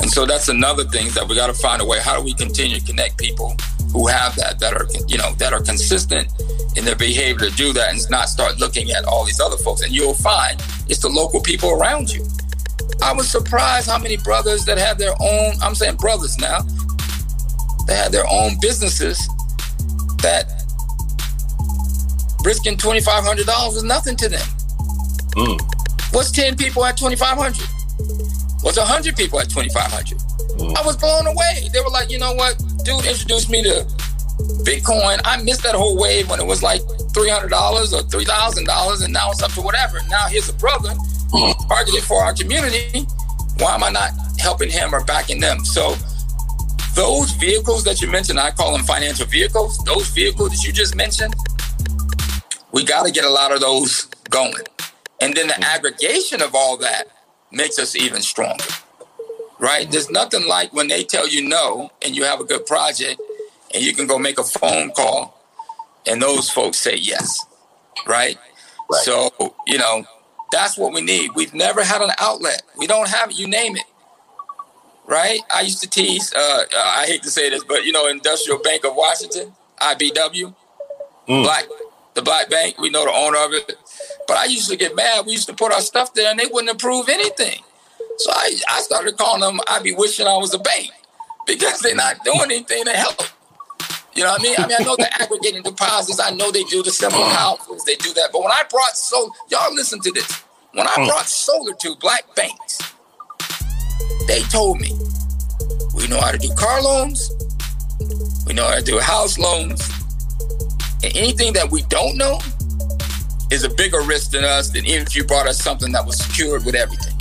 [0.00, 1.98] And so that's another thing that we got to find a way.
[1.98, 3.56] How do we continue to connect people
[3.92, 6.28] who have that, that are, you know, that are consistent
[6.76, 9.82] in their behavior to do that and not start looking at all these other folks.
[9.82, 12.26] And you'll find it's the local people around you.
[13.00, 16.60] I was surprised how many brothers that have their own, I'm saying brothers now,
[17.86, 19.18] they had their own businesses
[20.22, 20.44] that
[22.44, 24.46] risking $2,500 is nothing to them.
[25.36, 25.60] Mm.
[26.12, 27.56] What's 10 people at 2,500?
[28.62, 30.18] What's 100 people at 2,500?
[30.58, 30.76] Mm.
[30.76, 31.68] I was blown away.
[31.72, 32.58] They were like, you know what?
[32.84, 33.86] Dude introduced me to
[34.64, 35.20] Bitcoin.
[35.24, 37.44] I missed that whole wave when it was like $300
[37.92, 40.00] or $3,000 and now it's up to whatever.
[40.08, 41.68] Now here's a brother mm.
[41.68, 43.06] targeted for our community.
[43.58, 45.64] Why am I not helping him or backing them?
[45.64, 45.94] So
[46.94, 49.78] those vehicles that you mentioned, I call them financial vehicles.
[49.84, 51.34] Those vehicles that you just mentioned,
[52.72, 54.64] We got to get a lot of those going.
[55.20, 55.62] And then the Mm-hmm.
[55.64, 57.04] aggregation of all that
[57.50, 58.64] makes us even stronger.
[59.58, 59.90] Right?
[59.90, 63.20] There's nothing like when they tell you no and you have a good project
[63.74, 65.40] and you can go make a phone call
[66.06, 67.44] and those folks say yes.
[68.06, 68.38] Right?
[68.90, 69.02] Right.
[69.02, 69.30] So,
[69.66, 70.04] you know,
[70.50, 71.30] that's what we need.
[71.34, 72.62] We've never had an outlet.
[72.78, 73.84] We don't have it, you name it.
[75.06, 75.40] Right?
[75.54, 78.84] I used to tease, uh, I hate to say this, but you know, Industrial Bank
[78.84, 80.54] of Washington, IBW,
[81.28, 81.44] Mm.
[81.44, 81.66] Black,
[82.14, 83.76] the Black Bank, we know the owner of it.
[84.26, 85.26] But I used to get mad.
[85.26, 87.60] We used to put our stuff there and they wouldn't approve anything.
[88.18, 90.90] So I, I started calling them, I'd be wishing I was a bank
[91.46, 93.22] because they're not doing anything to help.
[94.14, 94.54] You know what I mean?
[94.58, 96.20] I mean, I know they're aggregating deposits.
[96.20, 97.84] I know they do the simple houses.
[97.84, 98.28] They do that.
[98.32, 100.42] But when I brought solar, y'all listen to this.
[100.72, 102.78] When I brought solar to black banks,
[104.26, 104.92] they told me,
[105.94, 107.30] we know how to do car loans.
[108.46, 109.88] We know how to do house loans.
[111.02, 112.38] And anything that we don't know
[113.50, 116.18] is a bigger risk than us than even if you brought us something that was
[116.18, 117.14] secured with everything.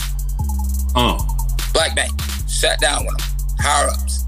[0.95, 1.17] Oh.
[1.73, 2.11] Black Bank
[2.47, 3.27] sat down with them,
[3.59, 4.20] higher ups.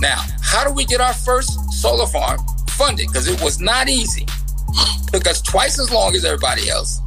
[0.00, 2.40] Now, how do we get our first solar farm
[2.70, 3.06] funded?
[3.08, 4.26] Because it was not easy.
[5.12, 7.00] Took us twice as long as everybody else.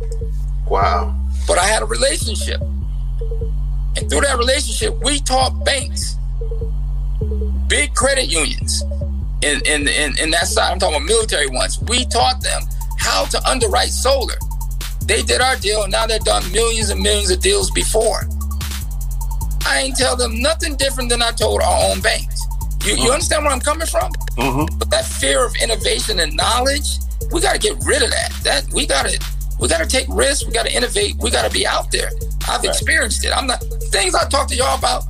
[0.68, 1.16] Wow.
[1.48, 2.62] But I had a relationship.
[2.62, 6.16] And through that relationship, we taught banks,
[7.68, 8.84] big credit unions,
[9.44, 11.80] in, in, in, in that side, I'm talking about military ones.
[11.82, 12.62] We taught them
[12.98, 14.36] how to underwrite solar.
[15.06, 18.22] They did our deal, and now they've done millions and millions of deals before.
[19.66, 22.33] I ain't tell them nothing different than I told our own banks.
[22.86, 24.12] You, you understand where I'm coming from?
[24.38, 24.78] Mm-hmm.
[24.78, 26.88] But that fear of innovation and knowledge,
[27.32, 28.32] we got to get rid of that.
[28.44, 29.20] That we got to
[29.60, 30.46] we got to take risks.
[30.46, 31.16] We got to innovate.
[31.20, 32.10] We got to be out there.
[32.50, 32.66] I've Right.
[32.66, 33.32] experienced it.
[33.36, 33.62] I'm not
[33.92, 35.04] things I talk to y'all about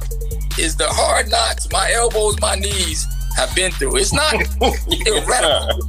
[0.60, 3.98] is the hard knocks my elbows, my knees have been through.
[3.98, 4.32] It's not
[4.92, 5.80] theoretical.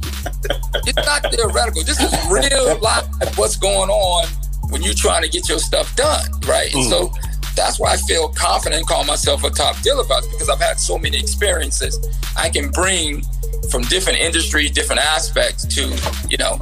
[0.87, 1.83] It's not theoretical.
[1.83, 3.05] This is real life.
[3.37, 4.27] What's going on
[4.69, 6.73] when you're trying to get your stuff done, right?
[6.73, 7.13] And so
[7.55, 10.97] that's why I feel confident call myself a top dealer it because I've had so
[10.97, 11.99] many experiences
[12.37, 13.23] I can bring
[13.71, 15.81] from different industries, different aspects to,
[16.29, 16.57] you know,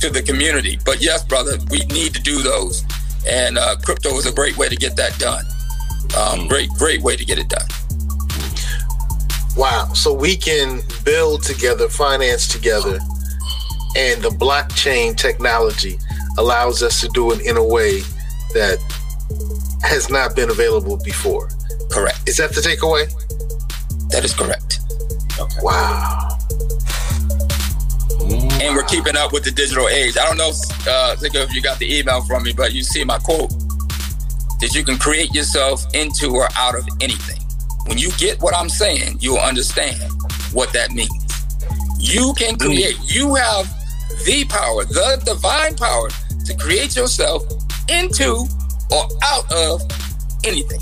[0.00, 0.78] to the community.
[0.84, 2.84] But yes, brother, we need to do those.
[3.28, 5.44] And uh, crypto is a great way to get that done.
[6.18, 7.66] Um, great, great way to get it done.
[9.56, 9.92] Wow.
[9.94, 12.98] So we can build together, finance together,
[13.96, 15.98] and the blockchain technology
[16.38, 18.00] allows us to do it in a way
[18.54, 18.78] that
[19.82, 21.48] has not been available before.
[21.90, 22.28] Correct.
[22.28, 23.10] Is that the takeaway?
[24.10, 24.78] That is correct.
[25.62, 26.28] Wow.
[28.62, 30.16] and we're keeping up with the digital age.
[30.16, 33.04] I don't know, uh, Zika, if you got the email from me, but you see
[33.04, 33.50] my quote
[34.60, 37.40] that you can create yourself into or out of anything.
[37.86, 40.00] When you get what I'm saying, you'll understand
[40.52, 41.10] what that means.
[41.98, 43.66] You can create, you have
[44.24, 46.08] the power, the divine power
[46.44, 47.42] to create yourself
[47.88, 48.46] into
[48.92, 49.82] or out of
[50.44, 50.80] anything.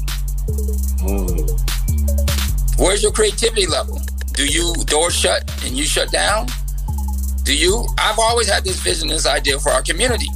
[2.79, 4.01] Where's your creativity level?
[4.33, 6.47] Do you door shut and you shut down?
[7.45, 7.87] Do you?
[7.99, 10.29] I've always had this vision, this idea for our community,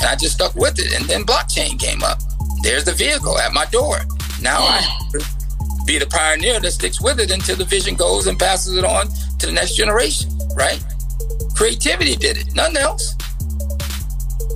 [0.00, 0.92] and I just stuck with it.
[0.92, 2.18] And then blockchain came up.
[2.62, 3.98] There's the vehicle at my door.
[4.40, 4.80] Now I
[5.86, 9.08] be the pioneer that sticks with it until the vision goes and passes it on
[9.38, 10.30] to the next generation.
[10.54, 10.82] Right?
[11.54, 12.54] Creativity did it.
[12.54, 13.14] Nothing else.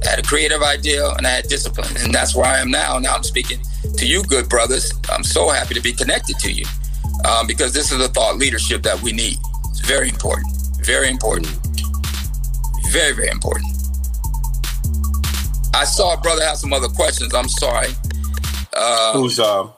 [0.07, 2.98] I had a creative idea and I had discipline, and that's where I am now.
[2.98, 3.61] Now I'm speaking
[3.96, 4.92] to you, good brothers.
[5.11, 6.64] I'm so happy to be connected to you
[7.24, 9.36] um, because this is the thought leadership that we need.
[9.70, 10.46] It's very important.
[10.82, 11.48] Very important.
[12.90, 13.66] Very, very important.
[15.74, 17.34] I saw a brother have some other questions.
[17.34, 17.88] I'm sorry.
[18.72, 19.72] Uh, Who's um?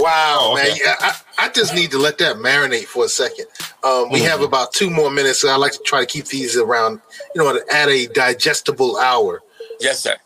[0.00, 0.68] Wow, Oh, okay.
[0.70, 0.78] man.
[0.82, 3.46] Yeah, I, I just need to let that marinate for a second.
[3.84, 6.56] Um, we have about two more minutes, so I like to try to keep these
[6.56, 7.00] around,
[7.34, 9.42] you know, at a digestible hour.
[9.80, 10.16] yes, sir.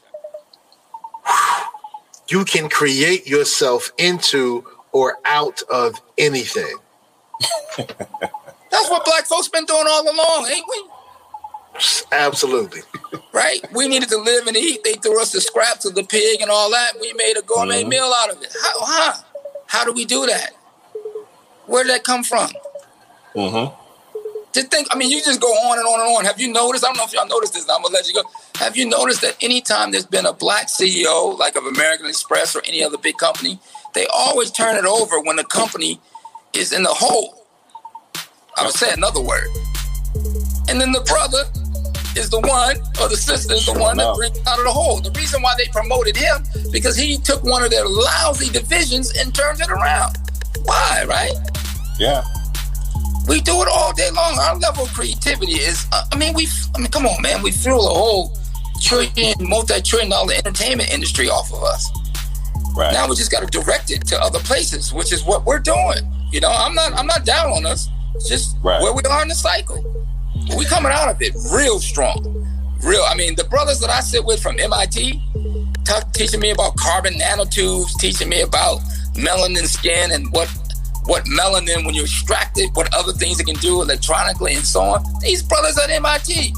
[2.28, 6.76] You can create yourself into or out of anything.
[7.76, 10.84] That's what black folks been doing all along, ain't we?
[12.10, 12.80] Absolutely.
[13.32, 13.60] Right?
[13.72, 14.82] We needed to live and eat.
[14.82, 16.92] They threw us the scraps of the pig and all that.
[17.00, 17.88] We made a gourmet Mhm.
[17.88, 18.54] meal out of it.
[18.62, 19.22] How, huh?
[19.66, 20.50] How do we do that?
[21.66, 22.50] Where did that come from?
[23.34, 23.74] Mm-hmm.
[24.52, 26.24] Just think, I mean, you just go on and on and on.
[26.24, 26.84] Have you noticed?
[26.84, 27.68] I don't know if y'all noticed this.
[27.68, 28.22] I'm gonna let you go.
[28.54, 32.62] Have you noticed that anytime there's been a black CEO, like of American Express or
[32.66, 33.58] any other big company,
[33.92, 36.00] they always turn it over when the company
[36.54, 37.46] is in the hole.
[38.56, 39.48] I would say another word.
[40.68, 41.44] And then the brother
[42.16, 45.00] is the one, or the sister is the one that brings out of the hole.
[45.00, 49.34] The reason why they promoted him because he took one of their lousy divisions and
[49.34, 50.16] turned it around.
[50.64, 51.32] Why, right?
[51.98, 52.24] Yeah.
[53.28, 54.38] We do it all day long.
[54.38, 57.42] Our level of creativity is, uh, I mean, we, I mean, come on, man.
[57.42, 58.38] We fuel a whole
[58.80, 61.90] trillion, multi-trillion dollar entertainment industry off of us.
[62.76, 62.92] Right.
[62.92, 66.12] Now we just got to direct it to other places, which is what we're doing.
[66.30, 67.88] You know, I'm not, I'm not down on us.
[68.14, 68.80] It's just Right.
[68.80, 69.95] where we are in the cycle.
[70.56, 72.22] We coming out of it real strong,
[72.82, 73.02] real.
[73.08, 75.20] I mean, the brothers that I sit with from MIT,
[75.84, 78.80] t- teaching me about carbon nanotubes, teaching me about
[79.14, 80.48] melanin skin and what
[81.06, 84.80] what melanin when you extract it, what other things it can do electronically and so
[84.82, 85.04] on.
[85.20, 86.52] These brothers at MIT,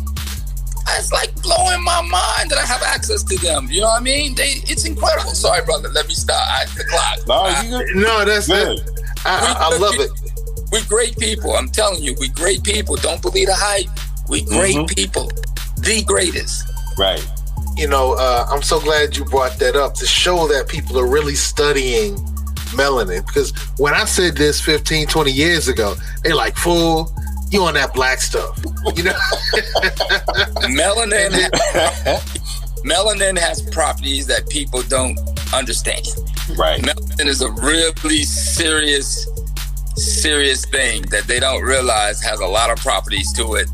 [0.97, 3.69] it's like blowing my mind that I have access to them.
[3.71, 4.35] You know what I mean?
[4.35, 5.33] They, it's incredible.
[5.33, 5.89] Sorry, brother.
[5.91, 6.41] Let me stop.
[6.49, 7.27] I, the clock.
[7.29, 7.95] No, I- you.
[8.01, 8.79] No, that's Good.
[8.79, 8.91] it.
[9.27, 10.11] I, I, I love it.
[10.73, 11.55] We great people.
[11.55, 12.97] I'm telling you, we great people.
[12.97, 13.89] Don't believe the hype.
[14.29, 14.95] We great Mhm.
[14.95, 15.31] people.
[15.79, 16.65] The greatest.
[16.99, 17.25] Right.
[17.77, 21.07] You know, uh, I'm so glad you brought that up to show that people are
[21.07, 22.17] really studying
[22.75, 23.25] melanin.
[23.27, 27.13] Because when I said this 15, 20 years ago, they're like, fool,
[27.51, 28.59] you on that black stuff.
[28.97, 29.13] You know?
[30.69, 31.31] Melanin,
[32.85, 35.19] melanin has properties that people don't
[35.55, 36.07] understand.
[36.57, 36.81] Right.
[36.83, 39.27] Melanin is a really serious,
[39.99, 43.69] serious thing that they don't realize has a lot of properties to it.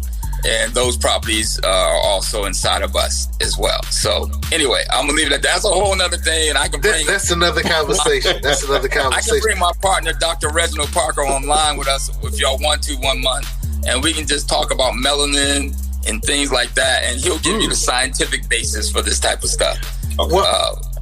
[0.47, 3.83] And those properties uh, are also inside of us as well.
[3.85, 5.53] So, anyway, I'm gonna leave it at that.
[5.55, 8.43] That's a whole other thing, and I can bring that's another conversation.
[8.43, 9.37] That's another conversation.
[9.37, 10.51] I can bring my partner, Dr.
[10.51, 13.49] Reginald Parker, online with us if y'all want to one month,
[13.87, 15.75] and we can just talk about melanin
[16.07, 19.49] and things like that, and he'll give you the scientific basis for this type of
[19.49, 19.79] stuff.
[20.21, 20.35] Okay.
[20.35, 20.45] Well,
[20.79, 20.94] Uh,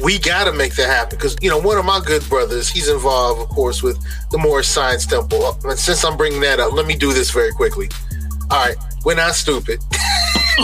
[0.00, 2.88] we got to make that happen because you know one of my good brothers he's
[2.88, 3.98] involved of course with
[4.30, 7.52] the Moorish Science Temple and since I'm bringing that up let me do this very
[7.52, 7.88] quickly.
[8.50, 9.80] All right we're not stupid.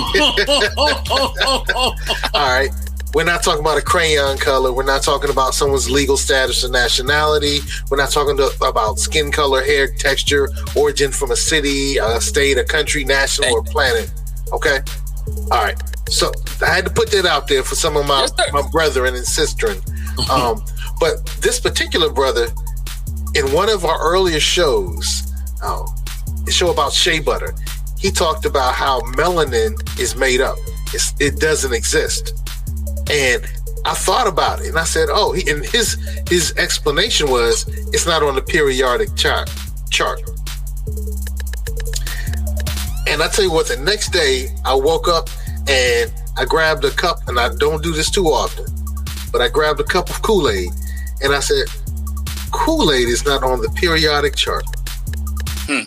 [2.34, 2.70] All right
[3.14, 4.70] we're not talking about a crayon color.
[4.70, 7.60] We're not talking about someone's legal status or nationality.
[7.90, 12.58] We're not talking to, about skin color hair texture origin from a city a state
[12.58, 14.10] a country national or planet
[14.52, 14.80] okay
[15.50, 18.52] all right so I had to put that out there for some of my, Yes,
[18.52, 19.78] my brethren and sistren.
[20.30, 20.64] Um,
[21.00, 22.48] but this particular brother,
[23.34, 25.94] in one of our earlier shows, oh,
[26.46, 27.54] a show about shea butter,
[27.98, 30.56] he talked about how melanin is made up.
[30.94, 32.32] It's, it doesn't exist.
[33.10, 33.46] And
[33.84, 35.94] I thought about it and I said, oh, he, and his
[36.28, 39.50] his explanation was it's not on the periodic chart
[39.90, 40.20] chart.
[43.18, 45.28] And I tell you what, the next day I woke up
[45.66, 48.66] and I grabbed a cup, and I don't do this too often,
[49.32, 50.70] but I grabbed a cup of Kool Aid
[51.20, 51.66] and I said,
[52.52, 54.62] Kool Aid is not on the periodic chart.
[55.66, 55.80] Hmm.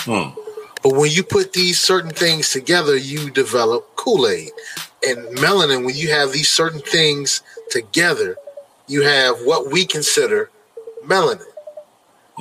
[0.00, 0.38] Hmm.
[0.82, 4.50] But when you put these certain things together, you develop Kool Aid.
[5.08, 7.40] And melanin, when you have these certain things
[7.70, 8.36] together,
[8.88, 10.50] you have what we consider
[11.02, 11.46] melanin.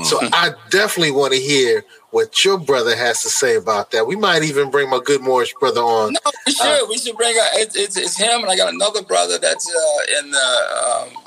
[0.04, 1.84] So I definitely want to hear
[2.18, 4.08] what your brother has to say about that.
[4.08, 6.14] We might even bring my good Moorish brother on.
[6.14, 6.90] no, we should.
[6.90, 7.36] we should bring.
[7.36, 10.38] A, it's, it's, it's him, and I got another brother that's uh, in the.
[10.38, 11.24] Um,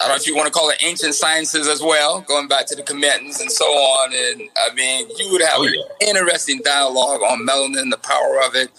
[0.00, 2.64] I don't know if you want to call it ancient sciences as well, going back
[2.68, 4.14] to the Commentans and so on.
[4.14, 8.54] And I mean, you would have Oh, an interesting dialogue on melanin, the power of
[8.54, 8.70] it.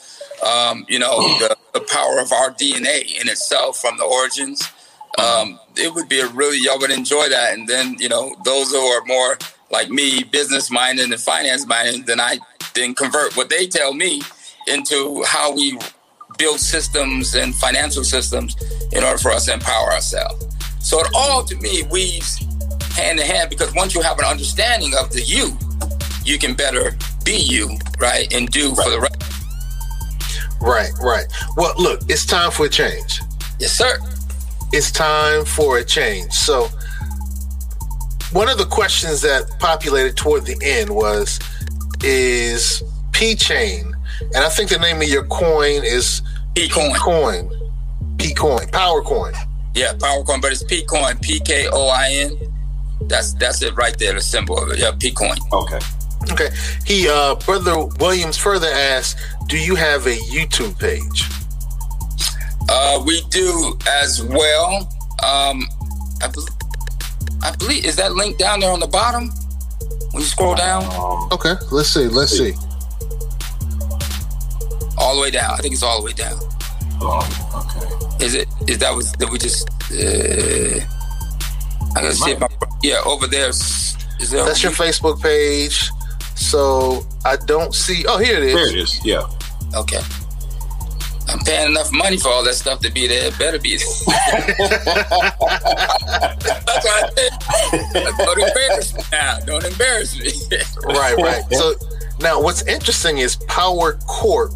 [0.43, 4.67] Um, you know, the, the power of our DNA in itself from the origins.
[5.19, 7.53] Um, it would be a really y'all would enjoy that.
[7.53, 9.38] And then you know, those who are more
[9.72, 12.39] like me, business minded and finance minded, then I
[12.74, 14.22] then convert what they tell me
[14.67, 15.78] into how we
[16.38, 18.55] build systems and financial systems
[18.91, 20.47] in order for us to empower ourselves.
[20.80, 22.39] So it all to me weaves
[22.95, 25.57] hand in hand because once you have an understanding of the you,
[26.26, 29.15] you can better be you, right, and do for the rest.
[30.61, 31.26] Right, right.
[31.57, 33.22] Well, look, it's time for a change.
[33.59, 33.97] Yes, sir.
[34.72, 36.32] It's time for a change.
[36.34, 36.69] So,
[38.32, 41.39] one of the questions that populated toward the end was
[42.03, 43.93] Is P Chain,
[44.34, 46.21] and I think the name of your coin is
[46.55, 46.93] P coin.
[46.95, 47.71] Coin,
[48.17, 49.34] P Coin, Power Coin.
[49.73, 52.38] Yeah, power coin, but it's P coin, P K O I N.
[53.07, 54.79] That's that's it right there, the symbol of it.
[54.79, 55.38] Yeah, P coin.
[55.53, 55.79] Okay.
[56.32, 56.49] Okay.
[56.86, 59.17] He, uh, Brother Williams further asked,
[59.47, 61.23] Do you have a YouTube page?
[62.69, 64.88] Uh, we do as well.
[65.23, 65.67] Um,
[66.21, 66.45] I, bel
[67.43, 69.29] I believe is that link down there on the bottom
[70.11, 70.83] when you scroll down
[71.31, 72.07] Okay, let's see.
[72.07, 72.53] Let's see.
[74.97, 75.51] all the way down.
[75.51, 76.39] I think it's all the way down.
[77.01, 78.25] oh, okay.
[78.25, 78.47] Is it?
[78.67, 79.67] Is that was that we just?
[79.91, 80.79] Uh,
[81.95, 82.47] I gotta see if my
[82.83, 83.49] yeah over there.
[83.49, 84.45] Is is there?
[84.45, 85.89] That's your Facebook page.
[86.35, 88.05] So I don't see.
[88.07, 88.53] Oh, here it is.
[88.53, 89.05] There it is.
[89.05, 89.27] Yeah.
[89.75, 89.99] Okay.
[91.32, 93.27] I'm paying enough money for all that stuff to be there.
[93.27, 93.88] It better be there.
[96.71, 96.86] That's
[97.93, 99.39] I don't embarrass me now.
[99.39, 100.32] Don't embarrass me.
[100.86, 101.43] right, right.
[101.51, 101.75] So
[102.19, 104.53] now, what's interesting is Power Corp,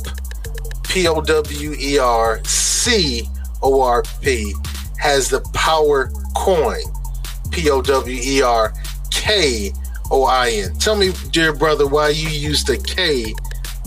[0.84, 3.28] P O W E R C
[3.62, 4.54] O R P,
[4.98, 6.84] has the Power Coin,
[7.52, 8.74] P O W E R
[9.12, 9.72] K
[10.12, 10.76] O I N.
[10.76, 13.34] Tell me, dear brother, why you use the K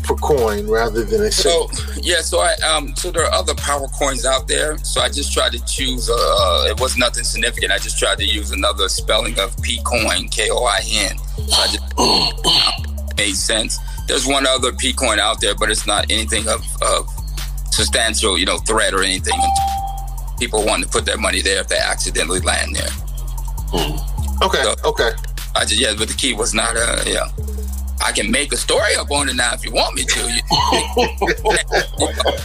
[0.08, 1.30] for coin rather than a?
[1.30, 1.68] So
[2.00, 4.78] yeah, so I um so there are other power coins out there.
[4.78, 6.08] So I just tried to choose.
[6.08, 7.70] Uh, uh it was nothing significant.
[7.72, 11.18] I just tried to use another spelling of P coin, K O I N.
[11.18, 13.78] So I just made sense.
[14.08, 17.06] There's one other P coin out there, but it's not anything of, of
[17.70, 19.38] substantial, you know, threat or anything.
[20.38, 22.88] People want to put their money there if they accidentally land there.
[24.42, 25.10] Okay, So- okay.
[25.54, 27.26] I just yeah, but the key was not uh yeah.
[28.04, 30.20] I can make a story up on it now if you want me to.
[30.20, 30.40] You,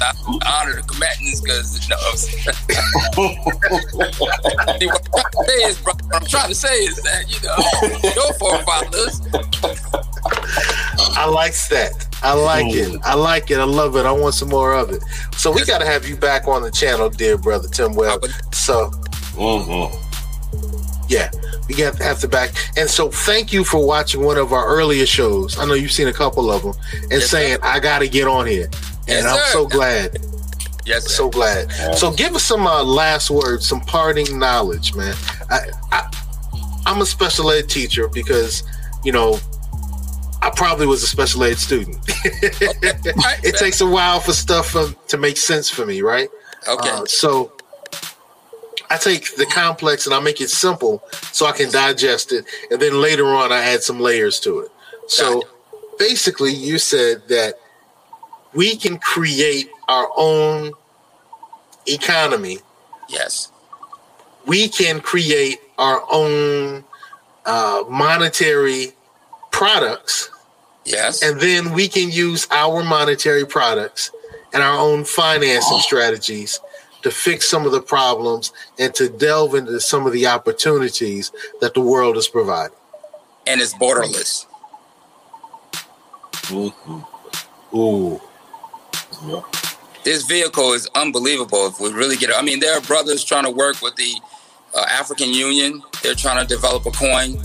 [0.02, 0.14] I
[0.46, 2.00] honor the combatants because you know.
[4.80, 7.30] See, what I'm trying to say is, bro, what I'm trying to say is that
[7.30, 7.58] you know
[8.16, 9.22] your forefathers.
[11.16, 12.08] I like that.
[12.24, 13.00] I like it.
[13.04, 13.60] I like it.
[13.60, 14.06] I love it.
[14.06, 15.04] I want some more of it.
[15.38, 18.26] So we got to have you back on the channel, dear brother Tim Webb.
[18.52, 18.92] So
[19.34, 19.90] Mm-hmm.
[21.10, 21.32] yeah,
[21.68, 22.52] we got to have to back.
[22.78, 25.58] And so thank you for watching one of our earlier shows.
[25.58, 28.28] I know you've seen a couple of them and Yes, saying I got to get
[28.28, 28.70] on here.
[29.08, 29.52] Yes, and I'm sir.
[29.52, 30.18] so glad.
[30.86, 31.10] Yes, sir.
[31.10, 31.72] So glad.
[31.96, 35.16] So give us some uh, last words, some parting knowledge, man.
[35.50, 35.60] I,
[35.92, 36.10] I
[36.86, 38.64] I'm a special ed teacher because
[39.06, 39.40] you know
[40.42, 41.98] I probably was a special ed student.
[42.26, 46.30] Right, it takes a while for stuff um, to make sense for me, right?
[46.68, 46.90] okay.
[46.90, 47.52] Uh, so
[48.94, 52.80] I take the complex and I make it simple so I can digest it, and
[52.80, 54.72] then later on I add some layers to it.
[55.08, 55.48] So Gotcha.
[55.98, 57.56] basically, you said that
[58.54, 60.74] we can create our own
[61.88, 62.60] economy.
[63.10, 63.50] yes.
[64.46, 66.84] We can create our own
[67.46, 68.92] uh, monetary
[69.52, 70.30] products,
[70.86, 71.24] Yes.
[71.24, 74.12] and then we can use our monetary products
[74.54, 76.60] and our own financing strategies
[77.04, 81.32] to fix some of the problems and to delve into some of the opportunities
[81.62, 82.76] that the world is providing.
[83.46, 84.46] and it's borderless.
[87.76, 88.22] Ooh.
[90.04, 92.36] this vehicle is unbelievable if we really get it.
[92.38, 94.14] I mean, there are brothers trying to work with the
[94.76, 95.82] uh, African Union.
[96.02, 97.38] They're trying to develop a coin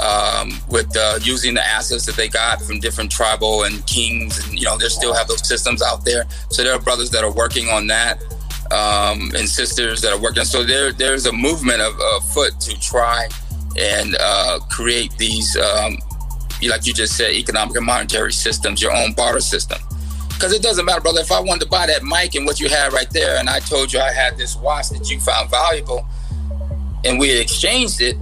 [0.00, 4.44] um, with uh, using the assets that they got from different tribal and kings.
[4.44, 6.24] And, you know, they still have those systems out there.
[6.50, 8.20] So there are brothers that are working on that
[8.72, 10.44] um, and sisters that are working.
[10.44, 11.94] So there, there's a movement of
[12.32, 13.28] foot to try
[13.78, 15.98] and uh, create these, um,
[16.62, 19.78] like you just said, economic and monetary systems, your own barter system.
[20.28, 21.20] Because it doesn't matter, brother.
[21.20, 23.60] If I wanted to buy that mic and what you had right there, and I
[23.60, 26.06] told you I had this watch that you found valuable,
[27.04, 28.16] and we exchanged it,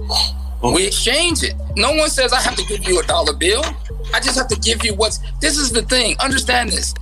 [0.61, 1.55] we exchange it.
[1.77, 3.63] No one says I have to give you a dollar bill.
[4.13, 5.19] I just have to give you what's.
[5.39, 6.17] This is the thing.
[6.19, 6.93] Understand this.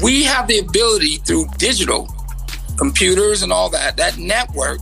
[0.00, 2.08] We have the ability through digital
[2.78, 4.80] computers and all that, that network,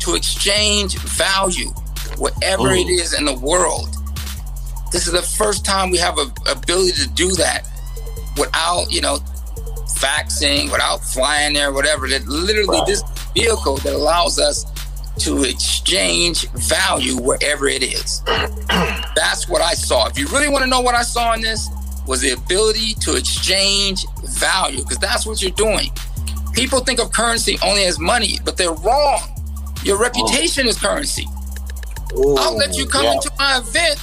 [0.00, 1.70] to exchange value,
[2.18, 3.88] whatever it is in the world.
[4.92, 7.66] This is the first time we have a ability to do that
[8.36, 9.16] without, you know,
[9.96, 12.08] faxing, without flying there, whatever.
[12.08, 13.02] That literally this
[13.34, 14.64] vehicle that allows us
[15.18, 18.22] to exchange value wherever it is.
[18.26, 20.08] That's what I saw.
[20.08, 21.68] If you really want to know what I saw in this,
[22.06, 25.90] was the ability to exchange value, because that's what you're doing.
[26.56, 29.20] People think of currency only as money, but they're wrong.
[29.84, 30.00] Your oh.
[30.00, 31.26] reputation is currency.
[32.16, 32.34] Ooh.
[32.38, 33.12] I'll let you come yeah.
[33.12, 34.02] into my event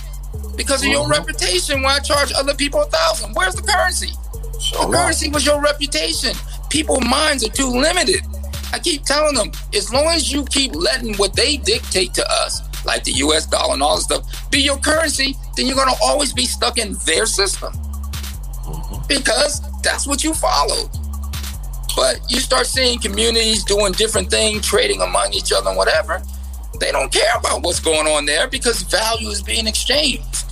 [0.56, 1.14] because of your mm-hmm.
[1.14, 3.34] reputation when I charge other people a thousand.
[3.34, 4.12] Where's the currency?
[4.54, 6.36] The currency was your reputation.
[6.70, 8.22] People minds are too limited.
[8.72, 12.62] I keep telling them, as long as you keep letting what they dictate to us,
[12.86, 16.34] like the US dollar and all this stuff, be your currency, then you're gonna always
[16.34, 17.74] be stuck in their system.
[17.74, 19.08] Mm-hmm.
[19.08, 20.90] Because that's what you followed.
[21.96, 26.22] But you start seeing communities doing different things, trading among each other and whatever.
[26.80, 30.46] They don't care about what's going on there because value is being exchanged.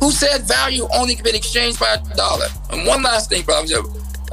[0.00, 2.46] Who said value only can be exchanged by a dollar?
[2.70, 3.82] And one last thing, brother,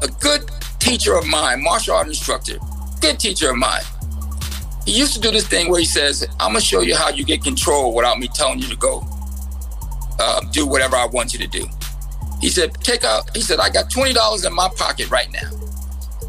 [0.02, 0.50] a, good
[0.80, 2.58] teacher of mine, martial art instructor,
[3.02, 3.84] good teacher of mine.
[4.86, 7.24] He used to do this thing where he says, "I'm gonna show you how you
[7.24, 9.06] get control without me telling you to go
[10.20, 11.68] uh, do whatever I want you to do."
[12.42, 15.61] He said, "Take out." He said, "I got twenty dollars in my pocket right now.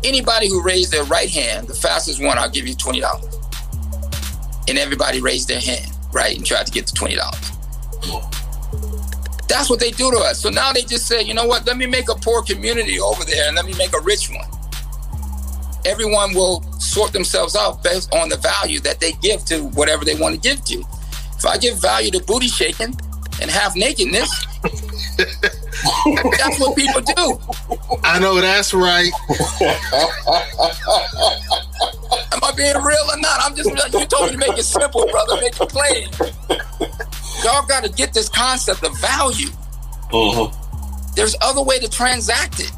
[0.05, 3.39] Anybody who raised their right hand, the fastest one, I'll give you twenty dollars."
[4.69, 7.53] And everybody raised their hand, right, and tried to get the twenty dollars.
[9.49, 10.41] That's what they do to us.
[10.41, 11.66] So now they just say, you know what?
[11.66, 14.49] Let me make a poor community over there and let me make a rich one.
[15.85, 20.15] Everyone will sort themselves out based on the value that they give to whatever they
[20.15, 20.83] want to give to.
[21.37, 22.97] If I give value to booty shaking
[23.43, 24.47] and half nakedness,
[26.39, 27.41] that's what people do.
[28.05, 29.11] I know that's right.
[32.33, 33.41] Am I being real or not?
[33.43, 35.37] I'm just you told me to make it simple, brother.
[35.41, 36.09] Make it plain.
[37.45, 39.49] Y'all got to get this concept of value.
[40.11, 41.15] Mm-hmm.
[41.15, 42.71] There's other way to transact it.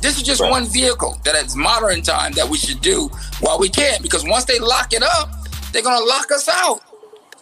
[0.00, 0.50] This is just Right.
[0.50, 3.08] one vehicle that is modern time that we should do
[3.40, 4.02] while we can.
[4.02, 5.30] Because once they lock it up,
[5.72, 6.80] they're gonna lock us out.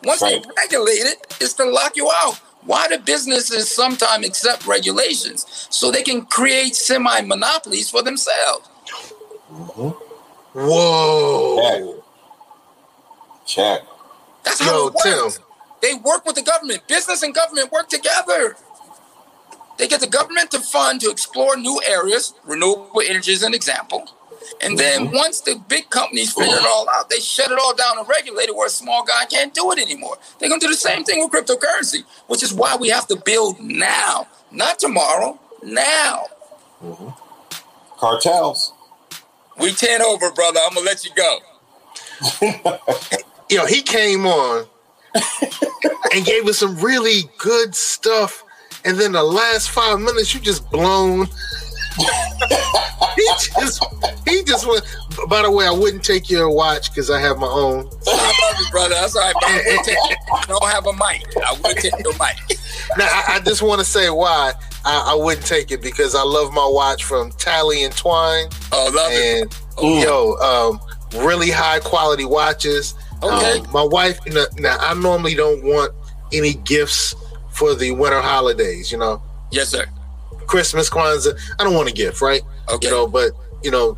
[0.05, 0.43] Once Right.
[0.43, 2.39] they regulate it, it's to lock you out.
[2.63, 8.69] Why do businesses sometimes accept regulations so they can create semi monopolies for themselves?
[10.53, 12.03] Whoa.
[13.47, 13.83] Check.
[14.45, 15.37] That's how Yo, it works.
[15.37, 15.45] Tim.
[15.83, 16.87] They work with the government.
[16.87, 18.57] Business and government work together.
[19.79, 22.35] They get the government to fund to explore new areas.
[22.45, 24.09] Renewable energy is an example.
[24.63, 25.17] And then mm-hmm.
[25.17, 26.67] once the big companies figure it mm-hmm.
[26.67, 29.55] all out, they shut it all down and regulate it where a small guy can't
[29.55, 30.17] do it anymore.
[30.39, 33.17] They're going to do the same thing with cryptocurrency, which is why we have to
[33.17, 36.25] build now, not tomorrow, now.
[36.83, 37.09] Mm-hmm.
[37.99, 38.73] Cartels.
[39.59, 40.61] We 10 over, brother.
[40.63, 41.39] I'm going to let you go.
[43.51, 44.67] you know, he came on
[46.13, 48.45] and gave us some really good stuff.
[48.85, 51.29] And then the last five minutes, you just blown.
[53.17, 53.27] he
[53.61, 53.85] just
[54.29, 54.83] he just went.
[55.29, 57.89] By the way, I wouldn't take your watch because I have my own.
[58.07, 58.95] I love you, brother.
[58.95, 59.35] That's all right.
[59.35, 59.99] But I, take,
[60.35, 61.23] I don't have a mic.
[61.47, 62.59] I would take your mic.
[62.97, 64.53] Now, I, I just want to say why
[64.85, 68.91] I, I wouldn't take it because I love my watch from Tally and Twine, Oh,
[68.95, 69.55] love it.
[69.83, 70.81] and yo, um,
[71.23, 72.95] really high quality watches.
[73.23, 73.59] Okay.
[73.59, 74.19] Um, my wife,
[74.59, 75.93] now I normally don't want
[76.33, 77.15] any gifts
[77.51, 78.91] for the winter holidays.
[78.91, 79.85] You know, Yes, sir.
[80.51, 81.39] Christmas, Kwanzaa.
[81.59, 82.43] I don't want a gift, right?
[82.69, 82.89] Okay.
[82.89, 83.31] You know, but
[83.63, 83.97] you know,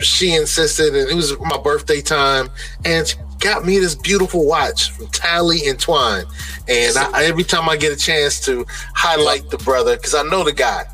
[0.00, 2.48] she insisted, and it was my birthday time,
[2.84, 6.24] and she got me this beautiful watch from Tally and Twine.
[6.68, 8.64] And I, every time I get a chance to
[8.94, 10.84] highlight the brother, because I know the guy,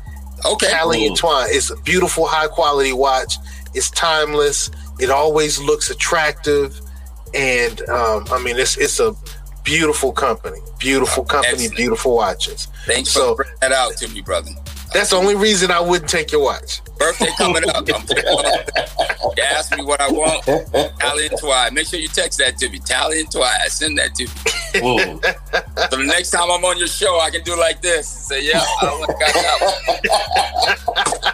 [0.45, 0.67] Okay.
[0.69, 1.47] Tally and Twine.
[1.49, 3.37] It's a beautiful, high quality watch.
[3.73, 4.69] It's timeless.
[4.99, 6.79] It always looks attractive,
[7.33, 9.13] and um, I mean, it's it's a
[9.63, 10.59] beautiful company.
[10.79, 11.53] Beautiful company.
[11.53, 11.75] Excellent.
[11.75, 12.67] Beautiful watches.
[12.85, 14.51] Thanks So- for bringing that out to me, brother.
[14.95, 16.79] That's the only reason I wouldn't take your watch.
[16.97, 17.85] Birthday coming up.
[17.93, 18.07] I'm.
[19.35, 20.45] You ask me what I want.
[20.99, 21.69] Tally and Twi.
[21.73, 22.79] Make sure you text that to me.
[22.79, 23.53] Tally and Twi.
[23.67, 24.29] Send that to me.
[24.75, 25.21] Mm.
[25.91, 28.07] So the next time I'm on your show, I can do like this.
[28.07, 31.25] Say, yeah, I want got that one.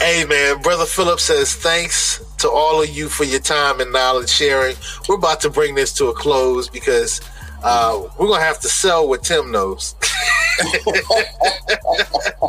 [0.00, 4.28] Hey man, brother Philip says thanks to all of you for your time and knowledge
[4.28, 4.74] sharing.
[5.08, 7.20] We're about to bring this to a close because
[7.62, 9.94] uh, we're gonna have to sell what Tim knows.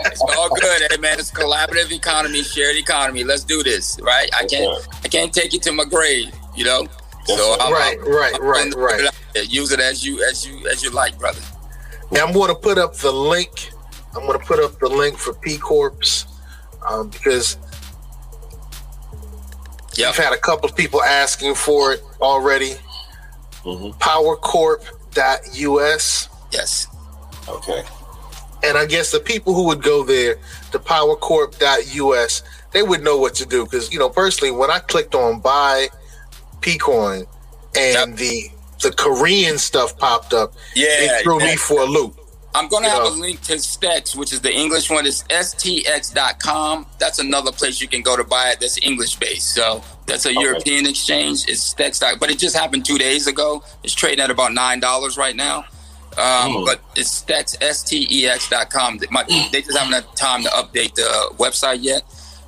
[0.03, 1.19] It's all good, hey man.
[1.19, 3.23] It's collaborative economy, shared economy.
[3.23, 4.29] Let's do this, right?
[4.37, 6.87] I can't, I can't take it to my grave, you know.
[7.25, 9.09] So I'm, Right, I'm- right, I'm right, willing to put right.
[9.35, 9.49] it.
[9.51, 11.39] Use it as you, as you, as you like, brother.
[12.09, 13.69] And I'm gonna put up the link.
[14.15, 15.95] I'm gonna put up the link for P Corps
[16.89, 17.57] um, because
[19.95, 20.09] Yep.
[20.09, 22.73] I've had a couple of people asking for it already.
[25.13, 25.93] Mhm.
[25.95, 26.27] us.
[26.51, 26.87] Yes.
[27.47, 27.83] Okay.
[28.63, 30.35] And I guess the people who would go there
[30.71, 33.63] to powercorp.us, they would know what to do.
[33.63, 35.89] Because, you know, personally, when I clicked on buy
[36.61, 37.25] Pcoin
[37.75, 38.17] and Yep.
[38.17, 38.51] the
[38.81, 40.87] the Korean stuff popped up, Yeah.
[40.89, 42.15] it threw me for a loop.
[42.55, 43.09] I'm going to have know.
[43.09, 45.05] a link to Stex, which is the English one.
[45.05, 46.87] It's stx.com.
[46.97, 49.53] That's another place you can go to buy it that's English based.
[49.53, 51.45] So that's a European exchange.
[51.47, 52.01] It's Stex.
[52.19, 53.63] But it just happened two days ago.
[53.83, 55.65] It's trading at about $9 right now.
[56.17, 56.65] Um, Mm.
[56.65, 58.97] But it's Stex, S-T-E-X.com.
[58.97, 62.03] They might- They just haven't had time to update the website yet.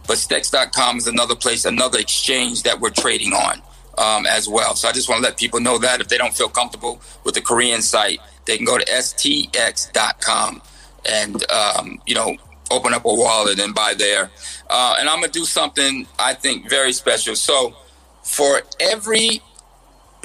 [0.05, 3.61] But Stex.com is another place, another exchange that we're trading on
[3.97, 4.75] um, as well.
[4.75, 7.35] So I just want to let people know that if they don't feel comfortable with
[7.35, 10.61] the Korean site, they can go to stx.com
[11.05, 12.35] and, um, you know,
[12.71, 14.29] open up a wallet and buy there.
[14.75, 17.35] Uh, and I'm to do something I think very special.
[17.35, 17.75] So
[18.23, 19.43] for every,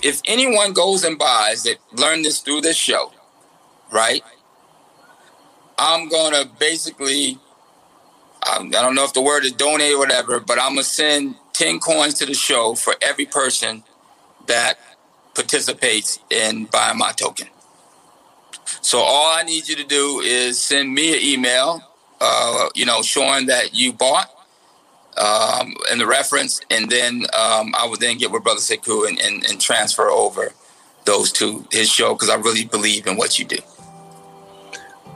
[0.02, 3.12] if anyone goes and buys that learn this through this show,
[3.92, 4.22] right?
[5.78, 7.38] I'm to basically
[8.48, 11.34] um, I don't know if the word is donate or whatever, but I'm gonna send
[11.52, 13.84] ten coins to the show for every person
[14.46, 14.78] that
[15.34, 17.48] participates in buying my token.
[18.80, 21.82] So all I need you to do is send me an email,
[22.20, 24.30] uh, you know, showing that you bought
[25.18, 29.18] um, and the reference, and then um, I would then get with Brother Sekou and,
[29.18, 30.52] and, and transfer over
[31.04, 33.58] those two, his show, because I really believe in what you do.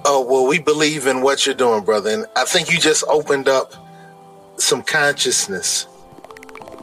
[0.05, 2.11] Oh, well, we believe in what you're doing, brother.
[2.11, 3.74] And I think you just opened up
[4.57, 5.87] some consciousness.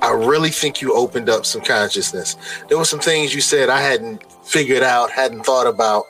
[0.02, 2.38] I really think you opened up some consciousness.
[2.70, 6.06] There were some things you said I hadn't figured out, hadn't thought about,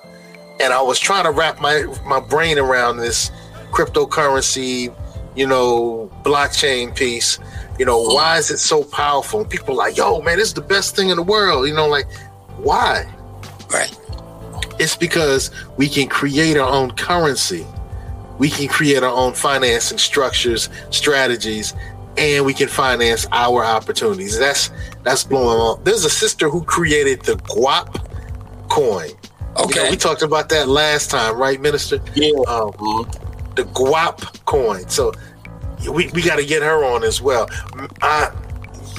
[0.59, 3.31] and I was trying to wrap my my brain around this
[3.71, 4.93] cryptocurrency,
[5.35, 7.39] you know, blockchain piece.
[7.77, 9.41] You know, why is it so powerful?
[9.41, 11.67] And people are like, yo, man, this is the best thing in the world.
[11.67, 12.11] You know, like,
[12.57, 13.05] why?
[13.71, 13.95] Right.
[14.79, 17.65] It's because we can create our own currency.
[18.37, 21.73] We can create our own financing structures, strategies,
[22.17, 24.37] and we can finance our opportunities.
[24.37, 24.71] That's
[25.03, 25.83] that's blowing up.
[25.85, 28.07] There's a sister who created the Guap
[28.69, 29.11] coin.
[29.57, 29.79] Okay.
[29.79, 31.99] You know, we talked about that last time, right, Minister?
[32.15, 32.31] Yeah.
[32.47, 33.09] Um,
[33.59, 34.87] the Guap coin.
[34.87, 35.11] So
[35.91, 37.49] we, we got to get her on as well.
[38.01, 38.31] I,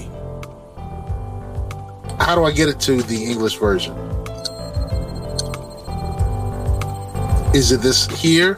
[2.20, 3.94] How do I get it to the English version?
[7.54, 8.56] Is it this here?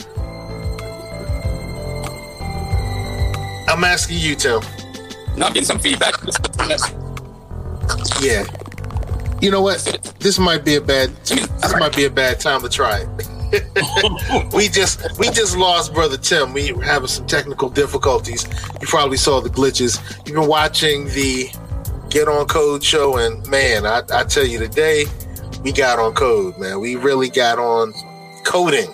[3.70, 4.62] I'm asking you, Tim.
[5.38, 6.16] Now I'm getting some feedback.
[8.22, 8.44] Yeah.
[9.42, 9.80] You know what?
[10.20, 11.10] This might be a bad.
[11.26, 13.28] This might be a bad time to try it.
[14.54, 16.54] we just we just lost brother Tim.
[16.54, 18.48] We were having some technical difficulties.
[18.80, 20.00] You probably saw the glitches.
[20.28, 21.50] You've been watching the
[22.10, 25.06] Get on Code show, and man, I, I tell you, today
[25.64, 26.80] we got on code, man.
[26.80, 27.94] We really got on
[28.44, 28.94] coding.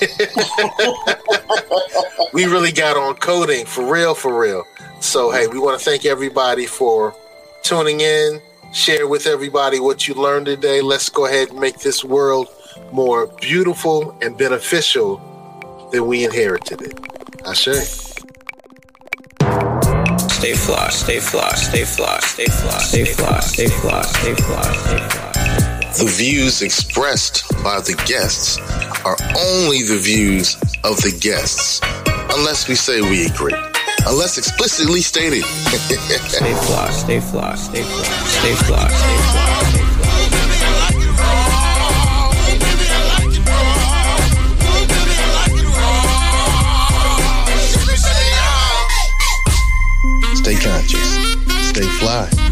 [2.32, 4.64] we really got on coding for real, for real.
[5.00, 7.14] So, hey, we want to thank everybody for
[7.62, 8.40] tuning in.
[8.72, 10.82] Share with everybody what you learned today.
[10.82, 12.48] Let's go ahead and make this world
[12.92, 15.20] more beautiful and beneficial
[15.90, 17.00] than we inherited it.
[17.46, 17.68] Ashe.
[20.30, 24.98] Stay fly, stay fly, stay fly, stay fly, stay fly, stay fly, stay fly, stay
[25.08, 25.38] fly.
[25.98, 28.58] The views expressed by the guests
[29.04, 31.80] are only the views of the guests,
[32.36, 33.56] unless we say we agree,
[34.06, 35.44] unless explicitly stated.
[35.44, 39.58] Stay fly, stay fly, stay fly, stay fly, stay fly, stay fly.
[50.34, 51.08] Stay conscious,
[51.68, 52.47] stay fly.